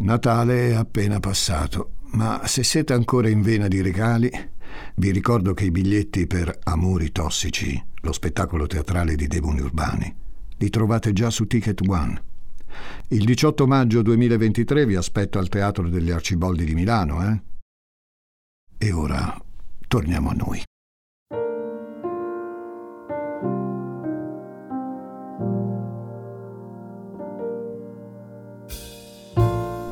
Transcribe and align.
Natale 0.00 0.70
è 0.70 0.74
appena 0.74 1.20
passato, 1.20 1.96
ma 2.12 2.46
se 2.46 2.64
siete 2.64 2.94
ancora 2.94 3.28
in 3.28 3.42
vena 3.42 3.68
di 3.68 3.82
regali, 3.82 4.30
vi 4.96 5.10
ricordo 5.10 5.52
che 5.52 5.64
i 5.64 5.70
biglietti 5.70 6.26
per 6.26 6.58
Amori 6.64 7.12
Tossici, 7.12 7.78
lo 8.00 8.12
spettacolo 8.12 8.66
teatrale 8.66 9.14
di 9.14 9.26
Demoni 9.26 9.60
Urbani, 9.60 10.14
li 10.56 10.70
trovate 10.70 11.12
già 11.12 11.28
su 11.28 11.46
Ticket 11.46 11.86
One. 11.86 12.22
Il 13.08 13.26
18 13.26 13.66
maggio 13.66 14.00
2023 14.00 14.86
vi 14.86 14.96
aspetto 14.96 15.38
al 15.38 15.50
Teatro 15.50 15.86
degli 15.86 16.10
Arciboldi 16.10 16.64
di 16.64 16.74
Milano, 16.74 17.22
eh? 17.30 17.42
E 18.78 18.92
ora 18.92 19.38
torniamo 19.86 20.30
a 20.30 20.32
noi. 20.32 20.62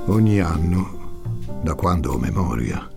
Ogni 0.09 0.41
anno, 0.41 1.61
da 1.63 1.75
quando 1.75 2.13
ho 2.13 2.19
memoria, 2.19 2.89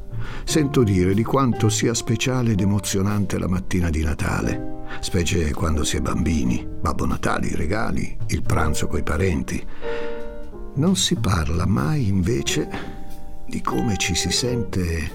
sento 0.45 0.81
dire 0.81 1.13
di 1.13 1.25
quanto 1.25 1.67
sia 1.67 1.93
speciale 1.93 2.53
ed 2.53 2.61
emozionante 2.61 3.37
la 3.37 3.49
mattina 3.49 3.89
di 3.89 4.01
Natale, 4.01 4.85
specie 5.01 5.53
quando 5.53 5.83
si 5.83 5.97
è 5.97 5.99
bambini, 5.99 6.65
Babbo 6.65 7.05
Natale, 7.05 7.47
i 7.47 7.55
regali, 7.55 8.17
il 8.27 8.41
pranzo 8.43 8.87
coi 8.87 9.03
parenti. 9.03 9.61
Non 10.75 10.95
si 10.95 11.15
parla 11.15 11.65
mai 11.65 12.07
invece 12.07 12.69
di 13.45 13.61
come 13.61 13.97
ci 13.97 14.15
si 14.15 14.31
sente 14.31 15.11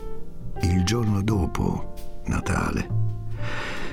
il 0.60 0.84
giorno 0.84 1.22
dopo 1.22 1.94
Natale, 2.26 2.88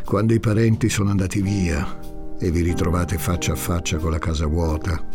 quando 0.03 0.33
i 0.33 0.41
parenti 0.41 0.89
sono 0.89 1.09
andati 1.09 1.41
via 1.41 1.99
e 2.37 2.51
vi 2.51 2.63
ritrovate 2.63 3.17
faccia 3.17 3.53
a 3.53 3.55
faccia 3.55 3.97
con 3.97 4.11
la 4.11 4.19
casa 4.19 4.45
vuota 4.45 5.12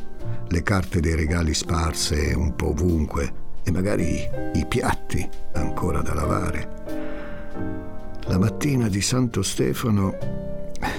le 0.51 0.63
carte 0.63 1.01
dei 1.01 1.15
regali 1.15 1.53
sparse 1.53 2.33
un 2.35 2.57
po' 2.57 2.71
ovunque 2.71 3.47
e 3.63 3.71
magari 3.71 4.27
i 4.55 4.65
piatti 4.67 5.29
ancora 5.53 6.01
da 6.01 6.15
lavare. 6.15 6.77
La 8.27 8.39
mattina 8.39 8.89
di 8.89 9.03
Santo 9.03 9.43
Stefano 9.43 10.17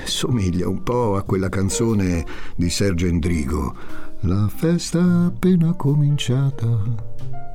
somiglia 0.06 0.68
un 0.68 0.84
po' 0.84 1.16
a 1.16 1.24
quella 1.24 1.50
canzone 1.50 2.26
di 2.56 2.70
Sergio 2.70 3.08
Endrigo. 3.08 3.76
La 4.22 4.48
festa 4.54 5.26
appena 5.26 5.74
cominciata 5.74 6.68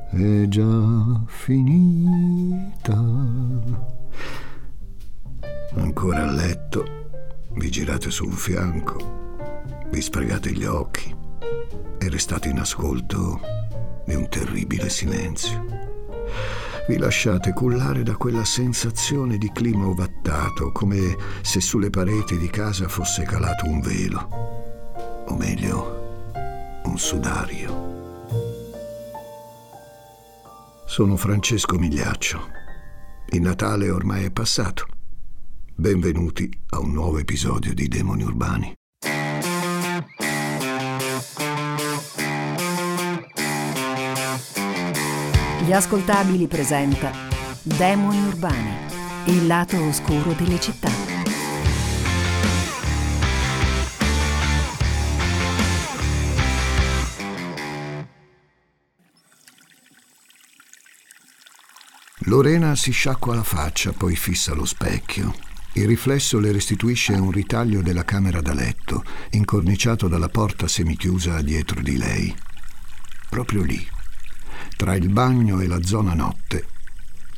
è 0.09 0.47
già 0.47 1.23
finita. 1.27 2.97
Ancora 5.75 6.27
a 6.27 6.31
letto, 6.31 6.85
vi 7.53 7.69
girate 7.69 8.09
su 8.09 8.25
un 8.25 8.31
fianco, 8.31 8.97
vi 9.91 10.01
sfregate 10.01 10.51
gli 10.51 10.65
occhi 10.65 11.23
e 11.99 12.09
restate 12.09 12.49
in 12.49 12.59
ascolto 12.59 13.39
di 14.05 14.15
un 14.15 14.29
terribile 14.29 14.89
silenzio. 14.89 15.65
Vi 16.87 16.97
lasciate 16.97 17.51
cullare 17.53 18.03
da 18.03 18.15
quella 18.15 18.45
sensazione 18.45 19.37
di 19.37 19.51
clima 19.51 19.87
ovattato, 19.87 20.71
come 20.71 21.17
se 21.41 21.59
sulle 21.59 21.89
pareti 21.89 22.37
di 22.37 22.47
casa 22.47 22.87
fosse 22.87 23.23
calato 23.23 23.65
un 23.65 23.79
velo, 23.81 25.25
o 25.27 25.35
meglio, 25.35 26.31
un 26.83 26.97
sudario. 26.97 27.93
Sono 30.85 31.17
Francesco 31.17 31.77
Migliaccio. 31.77 32.53
Il 33.29 33.41
Natale 33.41 33.89
ormai 33.89 34.25
è 34.25 34.31
passato. 34.31 34.85
Benvenuti 35.73 36.49
a 36.69 36.79
un 36.79 36.93
nuovo 36.93 37.17
episodio 37.17 37.73
di 37.73 37.87
Demoni 37.87 38.23
Urbani. 38.23 38.73
Gli 45.65 45.73
ascoltabili 45.73 46.45
presenta 46.45 47.11
Demoni 47.63 48.21
Urbani, 48.27 48.75
il 49.25 49.47
lato 49.47 49.83
oscuro 49.83 50.33
delle 50.33 50.59
città. 50.59 50.91
Lorena 62.25 62.75
si 62.75 62.91
sciacqua 62.91 63.33
la 63.33 63.41
faccia, 63.41 63.91
poi 63.91 64.15
fissa 64.15 64.53
lo 64.53 64.65
specchio. 64.65 65.33
Il 65.73 65.87
riflesso 65.87 66.37
le 66.37 66.51
restituisce 66.51 67.13
un 67.13 67.31
ritaglio 67.31 67.81
della 67.81 68.05
camera 68.05 68.39
da 68.39 68.53
letto, 68.53 69.03
incorniciato 69.31 70.07
dalla 70.07 70.29
porta 70.29 70.67
semichiusa 70.67 71.41
dietro 71.41 71.81
di 71.81 71.97
lei. 71.97 72.35
Proprio 73.27 73.63
lì, 73.63 73.93
tra 74.75 74.95
il 74.95 75.09
bagno 75.09 75.61
e 75.61 75.67
la 75.67 75.81
zona 75.81 76.13
notte, 76.13 76.67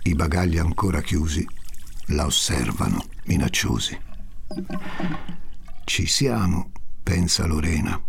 i 0.03 0.14
bagagli 0.14 0.58
ancora 0.58 1.02
chiusi 1.02 1.46
la 2.08 2.25
osservano 2.25 3.03
minacciosi. 3.25 3.98
Ci 5.84 6.06
siamo, 6.08 6.72
pensa 7.03 7.46
Lorena. 7.46 8.02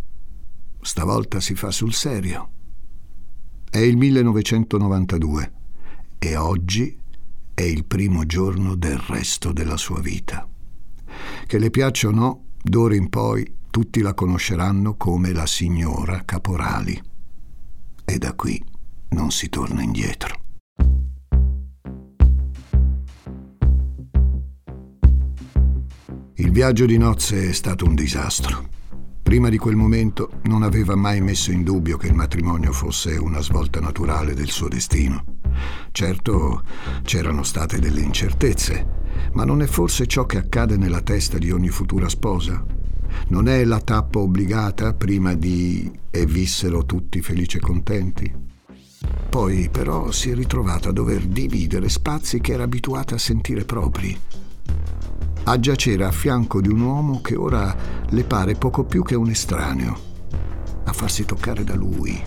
Stavolta 0.81 1.41
si 1.41 1.55
fa 1.55 1.71
sul 1.71 1.93
serio. 1.93 2.51
È 3.69 3.79
il 3.79 3.97
1992 3.97 5.53
e 6.19 6.37
oggi 6.37 6.99
è 7.53 7.63
il 7.63 7.85
primo 7.85 8.25
giorno 8.25 8.77
del 8.77 8.99
resto 8.99 9.53
della 9.53 9.77
sua 9.77 10.01
vita. 10.01 10.49
Che 11.47 11.59
le 11.59 11.71
piaccia 11.71 12.09
o 12.09 12.13
no, 12.13 12.45
d'ora 12.63 12.95
in 12.95 13.09
poi 13.09 13.57
tutti 13.71 14.01
la 14.01 14.15
conosceranno 14.15 14.95
come 14.97 15.33
la 15.33 15.47
signora 15.47 16.23
Caporali. 16.25 17.03
E 18.05 18.19
da 18.19 18.33
qui 18.35 18.77
non 19.11 19.31
si 19.31 19.49
torna 19.49 19.83
indietro. 19.83 20.37
Il 26.35 26.53
viaggio 26.53 26.87
di 26.87 26.99
nozze 26.99 27.49
è 27.49 27.53
stato 27.53 27.85
un 27.85 27.95
disastro. 27.95 28.69
Prima 29.23 29.49
di 29.49 29.59
quel 29.59 29.77
momento 29.77 30.41
non 30.45 30.63
aveva 30.63 30.95
mai 30.95 31.21
messo 31.21 31.51
in 31.51 31.63
dubbio 31.63 31.97
che 31.97 32.07
il 32.07 32.15
matrimonio 32.15 32.73
fosse 32.73 33.17
una 33.17 33.41
svolta 33.41 33.81
naturale 33.81 34.35
del 34.35 34.49
suo 34.49 34.69
destino. 34.69 35.25
Certo, 35.91 36.63
c'erano 37.03 37.43
state 37.43 37.79
delle 37.79 38.01
incertezze, 38.01 38.87
ma 39.33 39.45
non 39.45 39.63
è 39.63 39.67
forse 39.67 40.07
ciò 40.07 40.27
che 40.27 40.39
accade 40.39 40.77
nella 40.77 41.03
testa 41.03 41.39
di 41.39 41.51
ogni 41.51 41.69
futura 41.69 42.09
sposa? 42.09 42.65
Non 43.29 43.49
è 43.49 43.65
la 43.65 43.81
tappa 43.81 44.21
obbligata 44.21 44.95
prima 44.95 45.35
di 45.35 45.91
e 46.11 46.25
vissero 46.25 46.87
tutti 46.87 47.21
felici 47.21 47.57
e 47.57 47.61
contenti? 47.61 48.48
Poi 49.29 49.69
però 49.71 50.11
si 50.11 50.31
è 50.31 50.35
ritrovata 50.35 50.89
a 50.89 50.93
dover 50.93 51.27
dividere 51.27 51.89
spazi 51.91 52.41
che 52.41 52.53
era 52.53 52.63
abituata 52.63 53.15
a 53.15 53.19
sentire 53.19 53.65
propri. 53.65 54.19
A 55.45 55.61
giacere 55.61 56.05
a 56.05 56.11
fianco 56.11 56.61
di 56.61 56.69
un 56.69 56.81
uomo 56.81 57.21
che 57.21 57.37
ora 57.37 57.77
le 58.09 58.25
pare 58.25 58.55
poco 58.55 58.85
più 58.85 59.03
che 59.03 59.15
un 59.15 59.29
estraneo. 59.29 59.99
A 60.85 60.93
farsi 60.93 61.25
toccare 61.27 61.63
da 61.63 61.75
lui, 61.75 62.23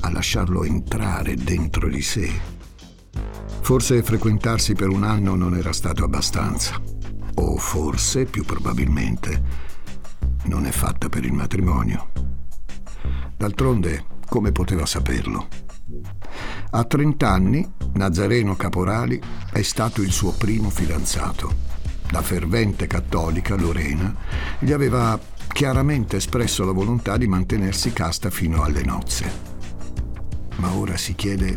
a 0.00 0.10
lasciarlo 0.10 0.62
entrare 0.62 1.34
dentro 1.34 1.88
di 1.88 2.02
sé. 2.02 2.30
Forse 3.60 4.02
frequentarsi 4.02 4.74
per 4.74 4.88
un 4.88 5.02
anno 5.02 5.34
non 5.34 5.56
era 5.56 5.72
stato 5.72 6.04
abbastanza. 6.04 6.80
O 7.34 7.56
forse, 7.56 8.24
più 8.24 8.44
probabilmente, 8.44 9.42
non 10.44 10.64
è 10.64 10.70
fatta 10.70 11.08
per 11.08 11.24
il 11.24 11.32
matrimonio. 11.32 12.10
D'altronde, 13.36 14.04
come 14.28 14.52
poteva 14.52 14.86
saperlo? 14.86 15.65
A 16.70 16.82
30 16.82 17.30
anni, 17.30 17.72
Nazareno 17.92 18.56
Caporali 18.56 19.20
è 19.52 19.62
stato 19.62 20.02
il 20.02 20.10
suo 20.10 20.32
primo 20.32 20.68
fidanzato. 20.68 21.74
La 22.10 22.22
fervente 22.22 22.88
cattolica 22.88 23.54
Lorena 23.54 24.12
gli 24.58 24.72
aveva 24.72 25.18
chiaramente 25.46 26.16
espresso 26.16 26.64
la 26.64 26.72
volontà 26.72 27.16
di 27.16 27.28
mantenersi 27.28 27.92
casta 27.92 28.30
fino 28.30 28.64
alle 28.64 28.82
nozze. 28.82 29.54
Ma 30.56 30.72
ora 30.72 30.96
si 30.96 31.14
chiede 31.14 31.56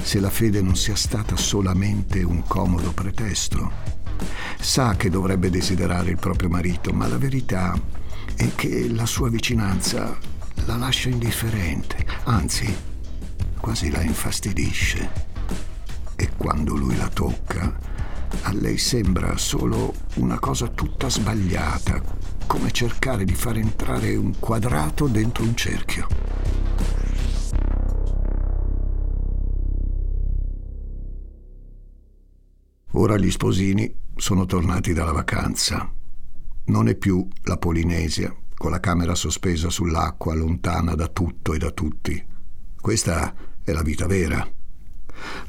se 0.00 0.20
la 0.20 0.30
fede 0.30 0.62
non 0.62 0.74
sia 0.74 0.96
stata 0.96 1.36
solamente 1.36 2.22
un 2.22 2.44
comodo 2.46 2.92
pretesto. 2.92 3.70
Sa 4.58 4.96
che 4.96 5.10
dovrebbe 5.10 5.50
desiderare 5.50 6.10
il 6.10 6.18
proprio 6.18 6.48
marito, 6.48 6.92
ma 6.92 7.06
la 7.08 7.18
verità 7.18 7.78
è 8.34 8.48
che 8.54 8.88
la 8.88 9.06
sua 9.06 9.28
vicinanza 9.28 10.16
la 10.64 10.76
lascia 10.76 11.10
indifferente, 11.10 12.04
anzi 12.24 12.94
quasi 13.60 13.90
la 13.90 14.02
infastidisce. 14.02 15.10
E 16.16 16.30
quando 16.36 16.74
lui 16.74 16.96
la 16.96 17.08
tocca, 17.08 17.78
a 18.42 18.52
lei 18.52 18.78
sembra 18.78 19.36
solo 19.36 19.92
una 20.16 20.38
cosa 20.38 20.68
tutta 20.68 21.08
sbagliata, 21.08 22.02
come 22.46 22.70
cercare 22.70 23.24
di 23.24 23.34
far 23.34 23.56
entrare 23.56 24.14
un 24.14 24.38
quadrato 24.38 25.06
dentro 25.06 25.44
un 25.44 25.56
cerchio. 25.56 26.06
Ora 32.92 33.18
gli 33.18 33.30
sposini 33.30 33.94
sono 34.16 34.46
tornati 34.46 34.92
dalla 34.92 35.12
vacanza. 35.12 35.92
Non 36.66 36.88
è 36.88 36.94
più 36.96 37.26
la 37.42 37.58
Polinesia, 37.58 38.34
con 38.54 38.70
la 38.70 38.80
camera 38.80 39.14
sospesa 39.14 39.68
sull'acqua, 39.68 40.34
lontana 40.34 40.94
da 40.94 41.08
tutto 41.08 41.52
e 41.52 41.58
da 41.58 41.70
tutti. 41.70 42.34
Questa 42.86 43.34
è 43.64 43.72
la 43.72 43.82
vita 43.82 44.06
vera. 44.06 44.48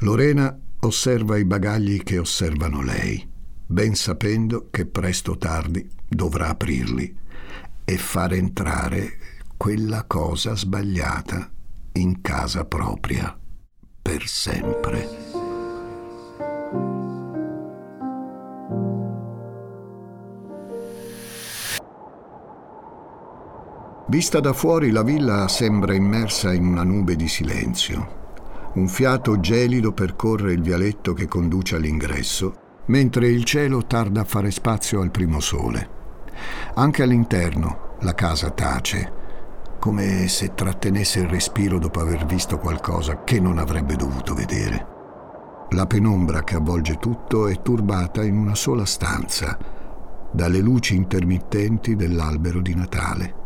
Lorena 0.00 0.58
osserva 0.80 1.36
i 1.36 1.44
bagagli 1.44 2.02
che 2.02 2.18
osservano 2.18 2.82
lei, 2.82 3.24
ben 3.64 3.94
sapendo 3.94 4.66
che 4.72 4.86
presto 4.86 5.30
o 5.30 5.38
tardi 5.38 5.88
dovrà 6.08 6.48
aprirli 6.48 7.16
e 7.84 7.96
far 7.96 8.32
entrare 8.32 9.18
quella 9.56 10.02
cosa 10.02 10.56
sbagliata 10.56 11.48
in 11.92 12.20
casa 12.22 12.64
propria 12.64 13.38
per 14.02 14.26
sempre. 14.26 15.08
Vista 24.10 24.40
da 24.40 24.54
fuori 24.54 24.90
la 24.90 25.02
villa 25.02 25.46
sembra 25.48 25.92
immersa 25.92 26.54
in 26.54 26.64
una 26.64 26.82
nube 26.82 27.14
di 27.14 27.28
silenzio. 27.28 28.70
Un 28.72 28.88
fiato 28.88 29.38
gelido 29.38 29.92
percorre 29.92 30.54
il 30.54 30.62
vialetto 30.62 31.12
che 31.12 31.28
conduce 31.28 31.76
all'ingresso, 31.76 32.54
mentre 32.86 33.28
il 33.28 33.44
cielo 33.44 33.84
tarda 33.84 34.22
a 34.22 34.24
fare 34.24 34.50
spazio 34.50 35.02
al 35.02 35.10
primo 35.10 35.40
sole. 35.40 35.90
Anche 36.76 37.02
all'interno 37.02 37.96
la 38.00 38.14
casa 38.14 38.48
tace, 38.48 39.12
come 39.78 40.26
se 40.28 40.54
trattenesse 40.54 41.18
il 41.18 41.28
respiro 41.28 41.78
dopo 41.78 42.00
aver 42.00 42.24
visto 42.24 42.56
qualcosa 42.56 43.24
che 43.24 43.38
non 43.40 43.58
avrebbe 43.58 43.94
dovuto 43.94 44.32
vedere. 44.32 44.86
La 45.72 45.86
penombra 45.86 46.44
che 46.44 46.54
avvolge 46.54 46.96
tutto 46.96 47.46
è 47.46 47.60
turbata 47.60 48.24
in 48.24 48.38
una 48.38 48.54
sola 48.54 48.86
stanza, 48.86 49.58
dalle 50.30 50.60
luci 50.60 50.94
intermittenti 50.96 51.94
dell'albero 51.94 52.62
di 52.62 52.74
Natale. 52.74 53.37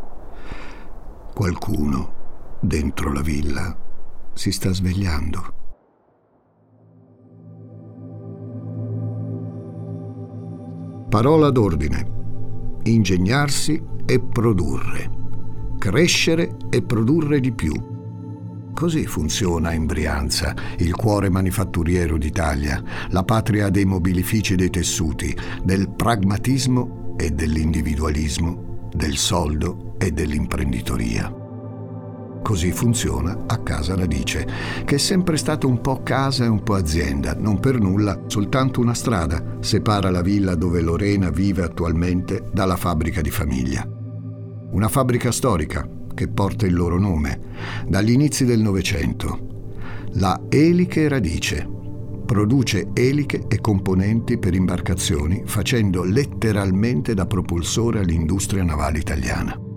Qualcuno 1.33 2.57
dentro 2.61 3.11
la 3.11 3.21
villa 3.21 3.75
si 4.35 4.51
sta 4.51 4.71
svegliando. 4.71 5.53
Parola 11.09 11.49
d'ordine. 11.49 12.81
Ingegnarsi 12.83 13.81
e 14.05 14.19
produrre. 14.19 15.09
Crescere 15.79 16.55
e 16.69 16.83
produrre 16.83 17.39
di 17.39 17.51
più. 17.51 17.73
Così 18.71 19.07
funziona 19.07 19.73
in 19.73 19.87
Brianza, 19.87 20.53
il 20.77 20.93
cuore 20.93 21.29
manifatturiero 21.29 22.19
d'Italia, 22.19 22.79
la 23.09 23.23
patria 23.23 23.69
dei 23.69 23.85
mobilifici 23.85 24.53
e 24.53 24.57
dei 24.57 24.69
tessuti, 24.69 25.35
del 25.63 25.89
pragmatismo 25.89 27.15
e 27.17 27.31
dell'individualismo, 27.31 28.89
del 28.93 29.17
soldo 29.17 29.92
e 30.03 30.11
dell'imprenditoria. 30.11 31.33
Così 32.43 32.73
funziona 32.73 33.45
a 33.47 33.57
Casa 33.59 33.95
Radice, 33.95 34.45
che 34.83 34.95
è 34.95 34.97
sempre 34.97 35.37
stata 35.37 35.65
un 35.65 35.79
po' 35.79 36.03
casa 36.03 36.43
e 36.43 36.49
un 36.49 36.61
po' 36.61 36.73
azienda, 36.73 37.33
non 37.35 37.57
per 37.57 37.79
nulla, 37.79 38.23
soltanto 38.27 38.81
una 38.81 38.93
strada 38.93 39.59
separa 39.61 40.11
la 40.11 40.21
villa 40.21 40.55
dove 40.55 40.81
Lorena 40.81 41.29
vive 41.29 41.63
attualmente 41.63 42.49
dalla 42.51 42.75
fabbrica 42.75 43.21
di 43.21 43.31
famiglia. 43.31 43.87
Una 44.71 44.89
fabbrica 44.89 45.31
storica 45.31 45.87
che 46.13 46.27
porta 46.27 46.65
il 46.65 46.73
loro 46.73 46.99
nome, 46.99 47.39
dagli 47.87 48.11
inizi 48.11 48.43
del 48.43 48.59
Novecento. 48.59 49.51
La 50.15 50.41
Eliche 50.49 51.07
Radice, 51.07 51.65
produce 52.25 52.89
eliche 52.93 53.45
e 53.47 53.61
componenti 53.61 54.37
per 54.37 54.53
imbarcazioni 54.53 55.43
facendo 55.45 56.03
letteralmente 56.03 57.13
da 57.13 57.25
propulsore 57.25 57.99
all'industria 57.99 58.63
navale 58.63 58.99
italiana. 58.99 59.71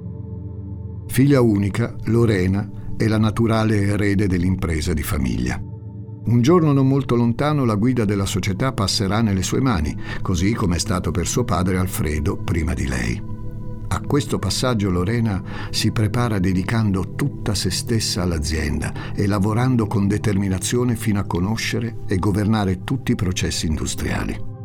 Figlia 1.08 1.40
unica, 1.40 1.94
Lorena 2.04 2.68
è 2.96 3.06
la 3.06 3.18
naturale 3.18 3.80
erede 3.82 4.26
dell'impresa 4.26 4.92
di 4.92 5.02
famiglia. 5.02 5.60
Un 6.26 6.42
giorno 6.42 6.72
non 6.72 6.88
molto 6.88 7.14
lontano 7.14 7.64
la 7.64 7.76
guida 7.76 8.04
della 8.04 8.26
società 8.26 8.72
passerà 8.72 9.20
nelle 9.22 9.42
sue 9.42 9.60
mani, 9.60 9.96
così 10.22 10.52
come 10.52 10.76
è 10.76 10.78
stato 10.78 11.12
per 11.12 11.26
suo 11.26 11.44
padre 11.44 11.78
Alfredo 11.78 12.36
prima 12.36 12.74
di 12.74 12.86
lei. 12.86 13.22
A 13.88 14.00
questo 14.00 14.38
passaggio 14.38 14.90
Lorena 14.90 15.42
si 15.70 15.92
prepara 15.92 16.40
dedicando 16.40 17.14
tutta 17.14 17.54
se 17.54 17.70
stessa 17.70 18.22
all'azienda 18.22 19.14
e 19.14 19.26
lavorando 19.26 19.86
con 19.86 20.08
determinazione 20.08 20.96
fino 20.96 21.20
a 21.20 21.24
conoscere 21.24 21.98
e 22.08 22.18
governare 22.18 22.82
tutti 22.82 23.12
i 23.12 23.16
processi 23.16 23.66
industriali. 23.66 24.55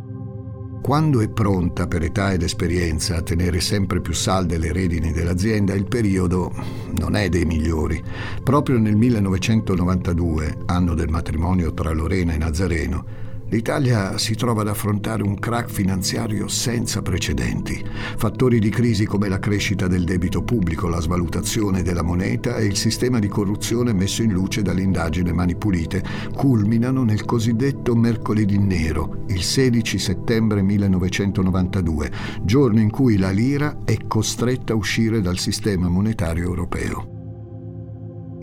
Quando 0.81 1.21
è 1.21 1.29
pronta 1.29 1.85
per 1.85 2.01
età 2.01 2.33
ed 2.33 2.41
esperienza 2.41 3.15
a 3.15 3.21
tenere 3.21 3.61
sempre 3.61 4.01
più 4.01 4.13
salde 4.13 4.57
le 4.57 4.73
redini 4.73 5.11
dell'azienda, 5.11 5.75
il 5.75 5.85
periodo 5.85 6.51
non 6.97 7.15
è 7.15 7.29
dei 7.29 7.45
migliori. 7.45 8.03
Proprio 8.43 8.79
nel 8.79 8.95
1992, 8.95 10.57
anno 10.65 10.95
del 10.95 11.09
matrimonio 11.09 11.71
tra 11.73 11.91
Lorena 11.91 12.33
e 12.33 12.37
Nazareno, 12.37 13.05
L'Italia 13.51 14.17
si 14.17 14.33
trova 14.35 14.61
ad 14.61 14.69
affrontare 14.69 15.23
un 15.23 15.37
crack 15.37 15.69
finanziario 15.69 16.47
senza 16.47 17.01
precedenti. 17.01 17.83
Fattori 18.15 18.59
di 18.59 18.69
crisi 18.69 19.05
come 19.05 19.27
la 19.27 19.39
crescita 19.39 19.87
del 19.87 20.05
debito 20.05 20.41
pubblico, 20.41 20.87
la 20.87 21.01
svalutazione 21.01 21.83
della 21.83 22.01
moneta 22.01 22.55
e 22.55 22.63
il 22.63 22.77
sistema 22.77 23.19
di 23.19 23.27
corruzione 23.27 23.91
messo 23.91 24.23
in 24.23 24.31
luce 24.31 24.61
dall'indagine 24.61 25.33
Mani 25.33 25.57
Pulite 25.57 26.01
culminano 26.33 27.03
nel 27.03 27.25
cosiddetto 27.25 27.93
mercoledì 27.93 28.57
nero, 28.57 29.25
il 29.27 29.43
16 29.43 29.99
settembre 29.99 30.61
1992, 30.61 32.11
giorno 32.43 32.79
in 32.79 32.89
cui 32.89 33.17
la 33.17 33.31
lira 33.31 33.79
è 33.83 33.97
costretta 34.07 34.71
a 34.71 34.77
uscire 34.77 35.19
dal 35.19 35.39
sistema 35.39 35.89
monetario 35.89 36.45
europeo. 36.45 37.20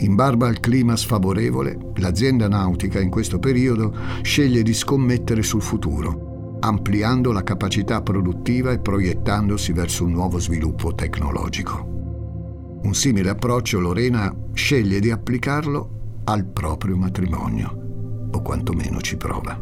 In 0.00 0.14
barba 0.14 0.46
al 0.46 0.60
clima 0.60 0.94
sfavorevole, 0.94 1.76
l'azienda 1.96 2.46
nautica 2.46 3.00
in 3.00 3.10
questo 3.10 3.40
periodo 3.40 3.92
sceglie 4.22 4.62
di 4.62 4.72
scommettere 4.72 5.42
sul 5.42 5.60
futuro, 5.60 6.56
ampliando 6.60 7.32
la 7.32 7.42
capacità 7.42 8.00
produttiva 8.00 8.70
e 8.70 8.78
proiettandosi 8.78 9.72
verso 9.72 10.04
un 10.04 10.12
nuovo 10.12 10.38
sviluppo 10.38 10.94
tecnologico. 10.94 11.96
Un 12.82 12.94
simile 12.94 13.30
approccio 13.30 13.80
Lorena 13.80 14.32
sceglie 14.52 15.00
di 15.00 15.10
applicarlo 15.10 16.22
al 16.24 16.44
proprio 16.44 16.96
matrimonio, 16.96 18.28
o 18.30 18.40
quantomeno 18.40 19.00
ci 19.00 19.16
prova. 19.16 19.60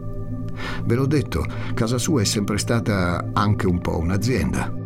Ve 0.84 0.94
l'ho 0.94 1.06
detto, 1.06 1.46
casa 1.72 1.96
sua 1.96 2.20
è 2.20 2.24
sempre 2.24 2.58
stata 2.58 3.30
anche 3.32 3.66
un 3.66 3.80
po' 3.80 3.98
un'azienda. 3.98 4.84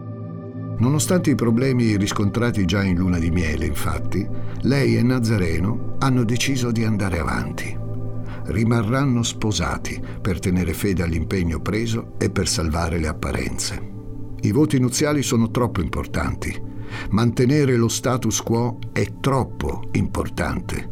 Nonostante 0.81 1.29
i 1.29 1.35
problemi 1.35 1.99
riscontrati 1.99 2.65
già 2.65 2.83
in 2.83 2.97
luna 2.97 3.19
di 3.19 3.31
miele, 3.31 3.67
infatti, 3.67 4.27
lei 4.63 4.97
e 4.97 5.03
Nazareno 5.03 5.97
hanno 5.99 6.25
deciso 6.25 6.71
di 6.71 6.85
andare 6.85 7.19
avanti. 7.19 7.77
Rimarranno 8.45 9.23
sposati 9.23 10.03
per 10.23 10.39
tenere 10.39 10.73
fede 10.73 11.03
all'impegno 11.03 11.61
preso 11.61 12.15
e 12.17 12.31
per 12.31 12.49
salvare 12.49 12.99
le 12.99 13.09
apparenze. 13.09 13.89
I 14.41 14.51
voti 14.53 14.81
nuziali 14.81 15.23
sono 15.23 15.51
troppo 15.51 15.83
importanti. 15.83 16.59
Mantenere 17.11 17.77
lo 17.77 17.89
status 17.89 18.41
quo 18.41 18.79
è 18.91 19.05
troppo 19.21 19.91
importante. 19.93 20.91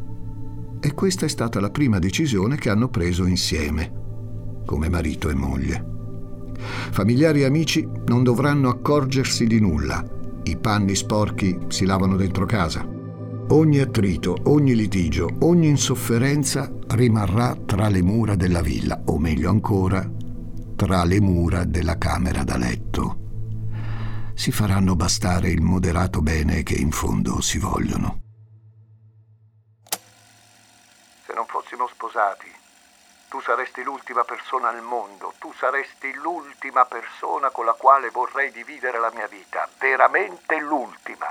E 0.80 0.92
questa 0.92 1.24
è 1.24 1.28
stata 1.30 1.60
la 1.60 1.70
prima 1.70 1.98
decisione 1.98 2.56
che 2.56 2.68
hanno 2.68 2.90
preso 2.90 3.24
insieme, 3.24 3.90
come 4.66 4.90
marito 4.90 5.30
e 5.30 5.34
moglie. 5.34 5.96
Familiari 6.58 7.42
e 7.42 7.44
amici 7.44 7.88
non 8.06 8.22
dovranno 8.22 8.68
accorgersi 8.68 9.46
di 9.46 9.60
nulla. 9.60 10.04
I 10.44 10.56
panni 10.56 10.94
sporchi 10.94 11.58
si 11.68 11.84
lavano 11.84 12.16
dentro 12.16 12.46
casa. 12.46 12.86
Ogni 13.50 13.78
attrito, 13.78 14.36
ogni 14.44 14.74
litigio, 14.74 15.28
ogni 15.40 15.68
insofferenza 15.68 16.70
rimarrà 16.88 17.56
tra 17.64 17.88
le 17.88 18.02
mura 18.02 18.34
della 18.34 18.60
villa, 18.60 19.00
o 19.06 19.18
meglio 19.18 19.48
ancora, 19.48 20.06
tra 20.76 21.04
le 21.04 21.20
mura 21.20 21.64
della 21.64 21.96
camera 21.96 22.44
da 22.44 22.56
letto. 22.56 23.16
Si 24.34 24.52
faranno 24.52 24.94
bastare 24.94 25.50
il 25.50 25.62
moderato 25.62 26.20
bene 26.20 26.62
che 26.62 26.74
in 26.74 26.90
fondo 26.90 27.40
si 27.40 27.58
vogliono. 27.58 28.20
Se 31.26 31.32
non 31.34 31.44
fossimo 31.46 31.88
sposati, 31.92 32.46
tu 33.28 33.40
saresti 33.40 33.82
l'ultima 33.82 34.24
persona 34.24 34.70
al 34.70 34.82
mondo, 34.82 35.34
tu 35.38 35.52
saresti 35.52 36.12
l'ultima 36.14 36.86
persona 36.86 37.50
con 37.50 37.64
la 37.64 37.74
quale 37.74 38.10
vorrei 38.10 38.50
dividere 38.50 38.98
la 38.98 39.12
mia 39.14 39.26
vita, 39.26 39.68
veramente 39.78 40.58
l'ultima. 40.58 41.26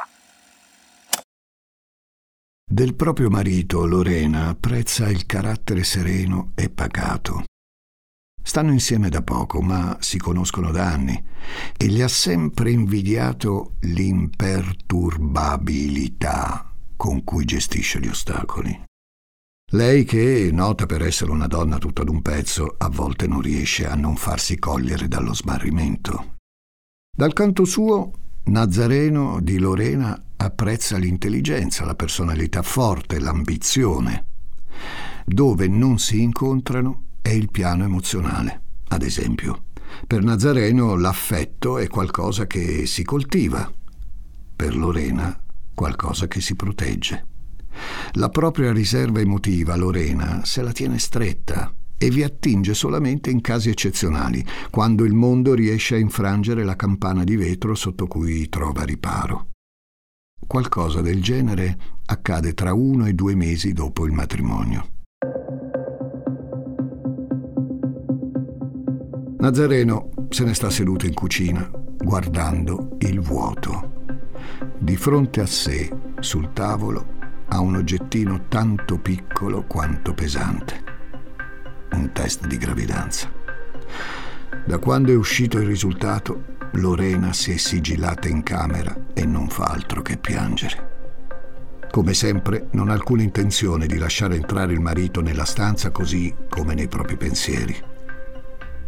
Del 2.69 2.95
proprio 2.95 3.29
marito, 3.29 3.85
Lorena 3.85 4.49
apprezza 4.49 5.09
il 5.09 5.25
carattere 5.25 5.83
sereno 5.83 6.51
e 6.53 6.69
pacato. 6.69 7.43
Stanno 8.43 8.71
insieme 8.71 9.09
da 9.09 9.21
poco, 9.21 9.61
ma 9.61 9.97
si 9.99 10.17
conoscono 10.17 10.71
da 10.71 10.85
anni 10.85 11.21
e 11.75 11.87
gli 11.87 12.01
ha 12.01 12.07
sempre 12.07 12.71
invidiato 12.71 13.73
l'imperturbabilità 13.81 16.71
con 16.95 17.23
cui 17.23 17.45
gestisce 17.45 17.99
gli 17.99 18.07
ostacoli. 18.07 18.86
Lei 19.71 20.05
che, 20.05 20.49
nota 20.53 20.85
per 20.85 21.01
essere 21.01 21.29
una 21.29 21.45
donna 21.45 21.77
tutta 21.77 22.05
d'un 22.05 22.21
pezzo, 22.21 22.75
a 22.77 22.87
volte 22.87 23.27
non 23.27 23.41
riesce 23.41 23.85
a 23.85 23.95
non 23.95 24.15
farsi 24.15 24.57
cogliere 24.57 25.09
dallo 25.09 25.33
smarrimento. 25.33 26.35
Dal 27.13 27.33
canto 27.33 27.65
suo, 27.65 28.13
Nazareno 28.45 29.41
di 29.41 29.57
Lorena 29.57 30.17
apprezza 30.37 30.95
l'intelligenza, 30.95 31.83
la 31.83 31.95
personalità 31.95 32.61
forte, 32.61 33.19
l'ambizione. 33.19 34.25
Dove 35.25 35.67
non 35.67 35.99
si 35.99 36.21
incontrano 36.21 37.03
è 37.21 37.31
il 37.31 37.51
piano 37.51 37.83
emozionale. 37.83 38.61
Ad 38.87 39.01
esempio, 39.01 39.65
per 40.07 40.23
Nazareno 40.23 40.95
l'affetto 40.95 41.77
è 41.77 41.89
qualcosa 41.89 42.47
che 42.47 42.85
si 42.85 43.03
coltiva, 43.03 43.69
per 44.55 44.77
Lorena 44.77 45.37
qualcosa 45.73 46.29
che 46.29 46.39
si 46.39 46.55
protegge. 46.55 47.35
La 48.13 48.29
propria 48.29 48.71
riserva 48.71 49.19
emotiva 49.19 49.75
Lorena 49.75 50.41
se 50.43 50.61
la 50.61 50.71
tiene 50.71 50.99
stretta 50.99 51.73
e 51.97 52.09
vi 52.09 52.23
attinge 52.23 52.73
solamente 52.73 53.31
in 53.31 53.41
casi 53.41 53.69
eccezionali, 53.69 54.45
quando 54.69 55.03
il 55.03 55.13
mondo 55.13 55.53
riesce 55.53 55.95
a 55.95 55.99
infrangere 55.99 56.63
la 56.63 56.75
campana 56.75 57.23
di 57.23 57.35
vetro 57.35 57.73
sotto 57.73 58.05
cui 58.05 58.47
trova 58.49 58.83
riparo. 58.83 59.47
Qualcosa 60.45 61.01
del 61.01 61.21
genere 61.21 61.77
accade 62.05 62.53
tra 62.53 62.73
uno 62.73 63.07
e 63.07 63.13
due 63.13 63.35
mesi 63.35 63.73
dopo 63.73 64.05
il 64.05 64.11
matrimonio. 64.11 64.87
Nazareno 69.39 70.09
se 70.29 70.43
ne 70.43 70.53
sta 70.53 70.69
seduto 70.69 71.05
in 71.05 71.13
cucina, 71.13 71.69
guardando 71.97 72.95
il 72.99 73.19
vuoto. 73.19 73.95
Di 74.79 74.95
fronte 74.95 75.41
a 75.41 75.45
sé, 75.45 75.91
sul 76.19 76.53
tavolo, 76.53 77.16
ha 77.49 77.59
un 77.59 77.75
oggettino 77.75 78.45
tanto 78.47 78.97
piccolo 78.97 79.63
quanto 79.63 80.13
pesante. 80.13 80.83
Un 81.91 82.11
test 82.11 82.45
di 82.45 82.57
gravidanza. 82.57 83.31
Da 84.65 84.77
quando 84.79 85.11
è 85.11 85.15
uscito 85.15 85.57
il 85.57 85.65
risultato, 85.65 86.55
Lorena 86.73 87.31
si 87.31 87.53
è 87.53 87.57
sigillata 87.57 88.27
in 88.27 88.43
camera 88.43 88.95
e 89.13 89.25
non 89.25 89.47
fa 89.47 89.65
altro 89.65 90.01
che 90.01 90.17
piangere. 90.17 90.95
Come 91.89 92.13
sempre, 92.13 92.67
non 92.71 92.89
ha 92.89 92.93
alcuna 92.93 93.23
intenzione 93.23 93.87
di 93.87 93.97
lasciare 93.97 94.35
entrare 94.35 94.73
il 94.73 94.81
marito 94.81 95.21
nella 95.21 95.45
stanza 95.45 95.89
così 95.89 96.35
come 96.49 96.73
nei 96.73 96.89
propri 96.89 97.15
pensieri. 97.15 97.75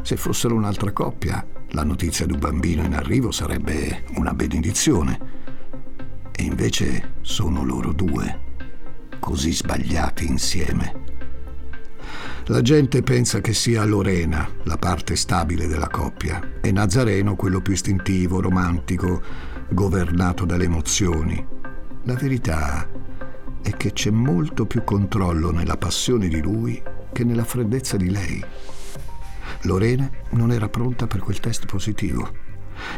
Se 0.01 0.17
fossero 0.17 0.55
un'altra 0.55 0.91
coppia, 0.91 1.45
la 1.69 1.83
notizia 1.83 2.25
di 2.25 2.33
un 2.33 2.39
bambino 2.39 2.83
in 2.83 2.93
arrivo 2.93 3.31
sarebbe 3.31 4.03
una 4.15 4.33
benedizione. 4.33 5.37
E 6.35 6.43
invece 6.43 7.13
sono 7.21 7.63
loro 7.63 7.93
due 7.93 8.47
così 9.19 9.53
sbagliati 9.53 10.25
insieme. 10.25 11.09
La 12.45 12.61
gente 12.63 13.03
pensa 13.03 13.41
che 13.41 13.53
sia 13.53 13.85
Lorena 13.85 14.49
la 14.63 14.77
parte 14.77 15.15
stabile 15.15 15.67
della 15.67 15.87
coppia 15.87 16.57
e 16.61 16.71
Nazareno 16.71 17.35
quello 17.35 17.61
più 17.61 17.73
istintivo, 17.73 18.41
romantico, 18.41 19.21
governato 19.69 20.45
dalle 20.45 20.63
emozioni. 20.63 21.45
La 22.05 22.15
verità 22.15 22.89
è 23.61 23.69
che 23.77 23.93
c'è 23.93 24.09
molto 24.09 24.65
più 24.65 24.83
controllo 24.83 25.51
nella 25.51 25.77
passione 25.77 26.27
di 26.27 26.41
lui 26.41 26.81
che 27.13 27.23
nella 27.23 27.43
freddezza 27.43 27.97
di 27.97 28.09
lei. 28.09 28.43
Lorena 29.63 30.09
non 30.31 30.51
era 30.51 30.69
pronta 30.69 31.05
per 31.05 31.19
quel 31.19 31.39
test 31.39 31.67
positivo. 31.67 32.31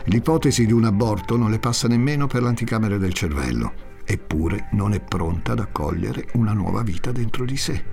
L'ipotesi 0.06 0.66
di 0.66 0.72
un 0.72 0.86
aborto 0.86 1.36
non 1.36 1.52
le 1.52 1.60
passa 1.60 1.90
nemmeno 1.90 2.26
per 2.26 2.42
l'anticamera 2.42 2.98
del 2.98 3.12
cervello 3.12 3.90
eppure 4.06 4.68
non 4.72 4.94
è 4.94 5.02
pronta 5.02 5.54
ad 5.54 5.60
accogliere 5.60 6.28
una 6.34 6.54
nuova 6.54 6.82
vita 6.82 7.12
dentro 7.12 7.46
di 7.46 7.58
sé, 7.58 7.84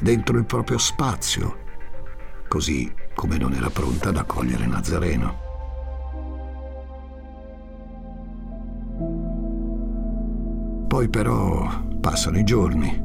dentro 0.00 0.36
il 0.38 0.44
proprio 0.44 0.78
spazio, 0.78 1.58
così 2.48 2.92
come 3.14 3.38
non 3.38 3.52
era 3.54 3.70
pronta 3.70 4.10
ad 4.10 4.16
accogliere 4.16 4.66
Nazareno. 4.66 5.44
Poi 10.86 11.08
però 11.08 11.68
passano 12.00 12.38
i 12.38 12.44
giorni 12.44 13.04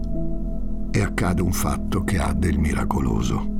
e 0.92 1.02
accade 1.02 1.42
un 1.42 1.52
fatto 1.52 2.04
che 2.04 2.20
ha 2.20 2.34
del 2.34 2.58
miracoloso. 2.58 3.60